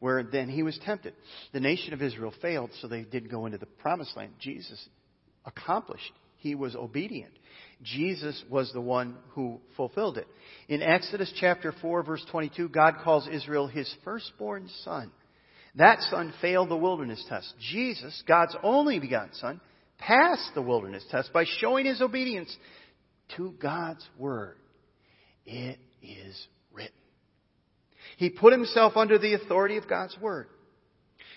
where 0.00 0.22
then 0.22 0.48
he 0.48 0.62
was 0.62 0.78
tempted. 0.84 1.14
The 1.52 1.60
nation 1.60 1.94
of 1.94 2.02
Israel 2.02 2.32
failed, 2.42 2.70
so 2.80 2.88
they 2.88 3.02
didn't 3.02 3.30
go 3.30 3.46
into 3.46 3.58
the 3.58 3.66
promised 3.66 4.16
land. 4.16 4.32
Jesus 4.38 4.88
accomplished. 5.44 6.12
He 6.38 6.54
was 6.54 6.76
obedient. 6.76 7.32
Jesus 7.82 8.42
was 8.50 8.70
the 8.72 8.80
one 8.80 9.16
who 9.30 9.60
fulfilled 9.76 10.18
it. 10.18 10.26
In 10.68 10.82
Exodus 10.82 11.32
chapter 11.40 11.72
4 11.80 12.02
verse 12.02 12.24
22, 12.30 12.68
God 12.68 12.96
calls 13.02 13.26
Israel 13.28 13.66
his 13.66 13.92
firstborn 14.04 14.68
son. 14.84 15.10
That 15.76 16.00
son 16.02 16.32
failed 16.40 16.68
the 16.68 16.76
wilderness 16.76 17.24
test. 17.28 17.52
Jesus, 17.70 18.22
God's 18.26 18.56
only 18.62 18.98
begotten 18.98 19.34
son, 19.34 19.60
passed 19.98 20.50
the 20.54 20.62
wilderness 20.62 21.04
test 21.10 21.32
by 21.32 21.44
showing 21.58 21.86
his 21.86 22.00
obedience 22.00 22.54
to 23.36 23.54
God's 23.60 24.06
word. 24.18 24.56
It 25.44 25.78
is 26.02 26.46
written. 26.72 26.92
He 28.16 28.30
put 28.30 28.52
himself 28.52 28.96
under 28.96 29.18
the 29.18 29.34
authority 29.34 29.76
of 29.76 29.88
God's 29.88 30.16
word. 30.20 30.48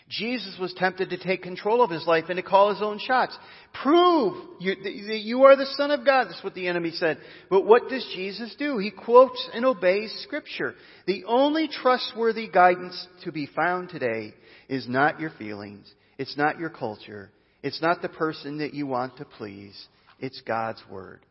Jesus 0.10 0.58
was 0.60 0.74
tempted 0.74 1.12
to 1.12 1.18
take 1.18 1.44
control 1.44 1.84
of 1.84 1.92
his 1.92 2.08
life 2.08 2.26
and 2.30 2.38
to 2.38 2.44
call 2.44 2.74
his 2.74 2.82
own 2.82 2.98
shots. 2.98 3.38
Prove 3.84 4.44
you, 4.60 4.76
that 4.84 5.20
you 5.20 5.44
are 5.44 5.56
the 5.56 5.68
Son 5.78 5.92
of 5.92 6.04
God. 6.04 6.26
That's 6.26 6.44
what 6.44 6.56
the 6.56 6.68
enemy 6.68 6.92
said. 6.92 7.20
But 7.48 7.66
what 7.66 7.90
does 7.90 8.04
Jesus 8.16 8.56
do? 8.58 8.80
He 8.80 8.90
quotes 8.90 9.48
and 9.54 9.66
obeys 9.66 10.12
Scripture. 10.24 10.74
The 11.06 11.26
only 11.26 11.68
trustworthy 11.68 12.48
guidance 12.48 13.08
to 13.24 13.32
be 13.32 13.48
found 13.56 13.90
today 13.90 14.34
is 14.68 14.88
not 14.88 15.20
your 15.20 15.30
feelings. 15.38 15.92
It's 16.18 16.36
not 16.36 16.58
your 16.58 16.72
culture. 16.72 17.30
It's 17.62 17.82
not 17.82 18.02
the 18.02 18.10
person 18.10 18.60
that 18.60 18.74
you 18.74 18.88
want 18.88 19.18
to 19.18 19.26
please. 19.26 19.88
It's 20.20 20.42
God's 20.42 20.82
Word. 20.90 21.26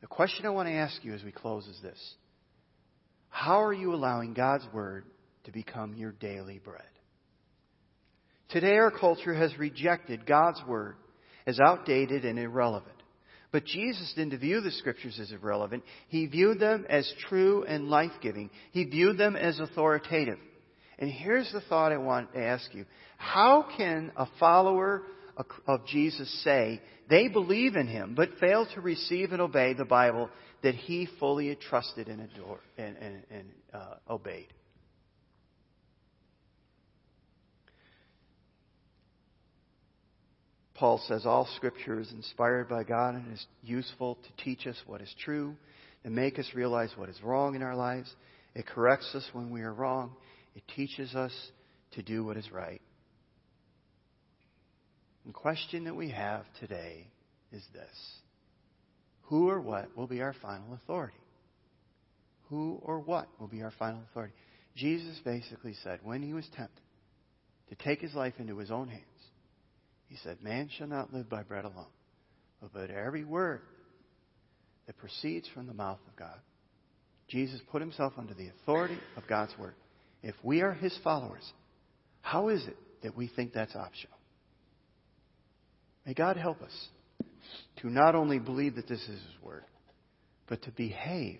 The 0.00 0.06
question 0.06 0.46
I 0.46 0.50
want 0.50 0.68
to 0.68 0.74
ask 0.74 1.04
you 1.04 1.14
as 1.14 1.24
we 1.24 1.32
close 1.32 1.66
is 1.66 1.80
this. 1.82 2.14
How 3.28 3.62
are 3.62 3.72
you 3.72 3.94
allowing 3.94 4.34
God's 4.34 4.66
Word 4.72 5.04
to 5.44 5.52
become 5.52 5.94
your 5.94 6.12
daily 6.12 6.60
bread? 6.62 6.82
Today, 8.48 8.76
our 8.76 8.92
culture 8.92 9.34
has 9.34 9.58
rejected 9.58 10.26
God's 10.26 10.62
Word 10.66 10.96
as 11.46 11.58
outdated 11.58 12.24
and 12.24 12.38
irrelevant. 12.38 12.92
But 13.50 13.64
Jesus 13.64 14.12
didn't 14.16 14.38
view 14.38 14.60
the 14.60 14.70
Scriptures 14.70 15.18
as 15.20 15.32
irrelevant. 15.32 15.82
He 16.08 16.26
viewed 16.26 16.60
them 16.60 16.86
as 16.88 17.10
true 17.28 17.64
and 17.64 17.88
life 17.88 18.12
giving. 18.20 18.50
He 18.70 18.84
viewed 18.84 19.18
them 19.18 19.34
as 19.34 19.58
authoritative. 19.58 20.38
And 20.98 21.10
here's 21.10 21.50
the 21.52 21.60
thought 21.62 21.92
I 21.92 21.98
want 21.98 22.32
to 22.32 22.40
ask 22.40 22.72
you 22.74 22.86
How 23.18 23.66
can 23.76 24.12
a 24.16 24.26
follower 24.40 25.02
of 25.66 25.86
Jesus 25.86 26.42
say 26.42 26.80
they 27.10 27.28
believe 27.28 27.76
in 27.76 27.86
Him 27.86 28.14
but 28.16 28.30
fail 28.40 28.66
to 28.74 28.80
receive 28.80 29.32
and 29.32 29.42
obey 29.42 29.74
the 29.74 29.84
Bible 29.84 30.30
that 30.62 30.74
He 30.74 31.08
fully 31.20 31.54
trusted 31.68 32.08
and, 32.08 32.22
adored, 32.22 32.60
and, 32.78 32.96
and, 32.96 33.22
and 33.30 33.48
uh, 33.74 33.94
obeyed? 34.08 34.48
Paul 40.76 41.02
says 41.08 41.24
all 41.24 41.48
scripture 41.56 42.00
is 42.00 42.12
inspired 42.12 42.68
by 42.68 42.84
God 42.84 43.14
and 43.14 43.32
is 43.32 43.46
useful 43.62 44.16
to 44.16 44.44
teach 44.44 44.66
us 44.66 44.76
what 44.86 45.00
is 45.00 45.14
true, 45.24 45.56
and 46.04 46.14
make 46.14 46.38
us 46.38 46.50
realize 46.54 46.90
what 46.96 47.08
is 47.08 47.22
wrong 47.22 47.54
in 47.54 47.62
our 47.62 47.74
lives. 47.74 48.14
It 48.54 48.66
corrects 48.66 49.14
us 49.14 49.26
when 49.32 49.50
we 49.50 49.62
are 49.62 49.72
wrong. 49.72 50.12
It 50.56 50.62
teaches 50.74 51.14
us 51.14 51.32
to 51.92 52.02
do 52.02 52.24
what 52.24 52.38
is 52.38 52.50
right. 52.50 52.80
The 55.26 55.32
question 55.32 55.84
that 55.84 55.94
we 55.94 56.10
have 56.10 56.44
today 56.60 57.06
is 57.52 57.62
this 57.74 58.20
Who 59.24 59.50
or 59.50 59.60
what 59.60 59.94
will 59.96 60.06
be 60.06 60.22
our 60.22 60.34
final 60.40 60.72
authority? 60.74 61.18
Who 62.48 62.80
or 62.82 63.00
what 63.00 63.28
will 63.38 63.48
be 63.48 63.62
our 63.62 63.72
final 63.78 64.00
authority? 64.10 64.32
Jesus 64.74 65.18
basically 65.24 65.74
said 65.82 66.00
when 66.02 66.22
he 66.22 66.32
was 66.32 66.46
tempted 66.56 66.82
to 67.68 67.74
take 67.74 68.00
his 68.00 68.14
life 68.14 68.34
into 68.38 68.56
his 68.56 68.70
own 68.70 68.88
hands, 68.88 69.02
he 70.08 70.16
said, 70.22 70.38
Man 70.42 70.70
shall 70.78 70.86
not 70.86 71.12
live 71.12 71.28
by 71.28 71.42
bread 71.42 71.64
alone, 71.64 71.86
but 72.62 72.72
by 72.72 72.84
every 72.84 73.24
word 73.24 73.60
that 74.86 74.96
proceeds 74.96 75.48
from 75.52 75.66
the 75.66 75.74
mouth 75.74 75.98
of 76.08 76.16
God. 76.16 76.38
Jesus 77.28 77.60
put 77.70 77.82
himself 77.82 78.14
under 78.16 78.32
the 78.32 78.48
authority 78.48 78.98
of 79.16 79.26
God's 79.26 79.52
word. 79.58 79.74
If 80.26 80.34
we 80.42 80.60
are 80.62 80.72
his 80.72 80.98
followers, 81.04 81.52
how 82.20 82.48
is 82.48 82.66
it 82.66 82.76
that 83.04 83.16
we 83.16 83.28
think 83.28 83.52
that's 83.52 83.76
optional? 83.76 84.16
May 86.04 86.14
God 86.14 86.36
help 86.36 86.62
us 86.62 86.88
to 87.76 87.88
not 87.88 88.16
only 88.16 88.40
believe 88.40 88.74
that 88.74 88.88
this 88.88 89.00
is 89.02 89.06
his 89.06 89.40
word, 89.40 89.62
but 90.48 90.62
to 90.62 90.72
behave 90.72 91.38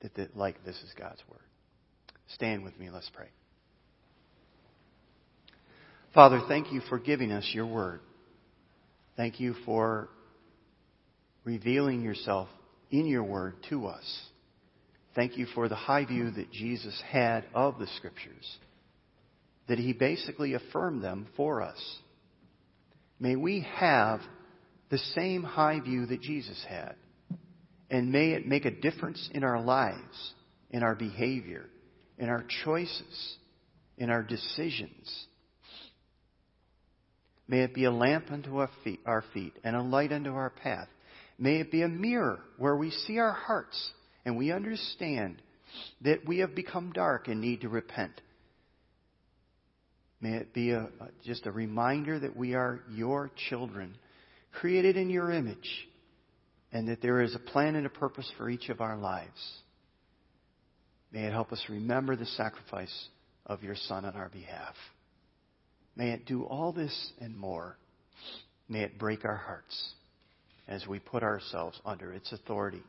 that, 0.00 0.14
that 0.14 0.34
like 0.34 0.64
this 0.64 0.76
is 0.76 0.94
God's 0.98 1.20
word. 1.30 1.42
Stand 2.28 2.64
with 2.64 2.78
me, 2.80 2.88
let's 2.88 3.10
pray. 3.14 3.28
Father, 6.14 6.40
thank 6.48 6.72
you 6.72 6.80
for 6.88 6.98
giving 6.98 7.32
us 7.32 7.50
your 7.52 7.66
word. 7.66 8.00
Thank 9.14 9.40
you 9.40 9.56
for 9.66 10.08
revealing 11.44 12.00
yourself 12.00 12.48
in 12.90 13.04
your 13.06 13.24
word 13.24 13.56
to 13.68 13.88
us. 13.88 14.22
Thank 15.14 15.36
you 15.36 15.46
for 15.54 15.68
the 15.68 15.74
high 15.74 16.04
view 16.04 16.30
that 16.30 16.50
Jesus 16.50 17.00
had 17.08 17.44
of 17.54 17.78
the 17.78 17.86
scriptures, 17.96 18.58
that 19.68 19.78
he 19.78 19.92
basically 19.92 20.54
affirmed 20.54 21.02
them 21.02 21.28
for 21.36 21.62
us. 21.62 21.98
May 23.20 23.36
we 23.36 23.66
have 23.76 24.20
the 24.90 24.98
same 24.98 25.42
high 25.42 25.80
view 25.80 26.06
that 26.06 26.20
Jesus 26.20 26.64
had, 26.68 26.96
and 27.90 28.10
may 28.10 28.32
it 28.32 28.46
make 28.46 28.64
a 28.64 28.70
difference 28.70 29.28
in 29.32 29.44
our 29.44 29.62
lives, 29.62 30.34
in 30.70 30.82
our 30.82 30.94
behavior, 30.94 31.66
in 32.18 32.28
our 32.28 32.44
choices, 32.64 33.36
in 33.96 34.10
our 34.10 34.22
decisions 34.22 35.26
May 37.46 37.60
it 37.60 37.74
be 37.74 37.84
a 37.84 37.90
lamp 37.90 38.30
unto 38.30 38.58
our 38.58 38.70
feet, 38.82 39.00
our 39.04 39.24
feet 39.34 39.52
and 39.64 39.76
a 39.76 39.82
light 39.82 40.12
unto 40.12 40.34
our 40.34 40.50
path. 40.50 40.88
May 41.38 41.60
it 41.60 41.70
be 41.70 41.82
a 41.82 41.88
mirror 41.88 42.40
where 42.58 42.76
we 42.76 42.90
see 42.90 43.18
our 43.18 43.32
hearts 43.32 43.92
and 44.24 44.36
we 44.36 44.52
understand 44.52 45.40
that 46.02 46.26
we 46.26 46.38
have 46.38 46.54
become 46.54 46.92
dark 46.92 47.28
and 47.28 47.40
need 47.40 47.62
to 47.62 47.68
repent. 47.68 48.20
May 50.20 50.36
it 50.36 50.54
be 50.54 50.70
a, 50.70 50.88
just 51.24 51.46
a 51.46 51.52
reminder 51.52 52.18
that 52.18 52.36
we 52.36 52.54
are 52.54 52.80
your 52.90 53.30
children, 53.48 53.96
created 54.52 54.96
in 54.96 55.10
your 55.10 55.30
image, 55.30 55.88
and 56.72 56.88
that 56.88 57.02
there 57.02 57.20
is 57.20 57.34
a 57.34 57.38
plan 57.38 57.76
and 57.76 57.86
a 57.86 57.90
purpose 57.90 58.30
for 58.38 58.48
each 58.48 58.68
of 58.68 58.80
our 58.80 58.96
lives. 58.96 59.52
May 61.12 61.24
it 61.24 61.32
help 61.32 61.52
us 61.52 61.62
remember 61.68 62.16
the 62.16 62.26
sacrifice 62.26 63.08
of 63.46 63.62
your 63.62 63.76
Son 63.76 64.04
on 64.04 64.14
our 64.14 64.30
behalf. 64.30 64.74
May 65.94 66.10
it 66.10 66.26
do 66.26 66.44
all 66.44 66.72
this 66.72 67.12
and 67.20 67.36
more. 67.36 67.76
May 68.68 68.80
it 68.80 68.98
break 68.98 69.24
our 69.24 69.36
hearts 69.36 69.94
as 70.66 70.86
we 70.86 70.98
put 70.98 71.22
ourselves 71.22 71.78
under 71.84 72.12
its 72.12 72.32
authority 72.32 72.82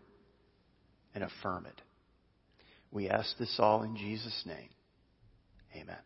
and 1.15 1.23
affirm 1.23 1.65
it. 1.65 1.81
We 2.91 3.09
ask 3.09 3.37
this 3.37 3.55
all 3.59 3.81
in 3.83 3.95
Jesus' 3.97 4.43
name. 4.45 4.69
Amen. 5.75 5.97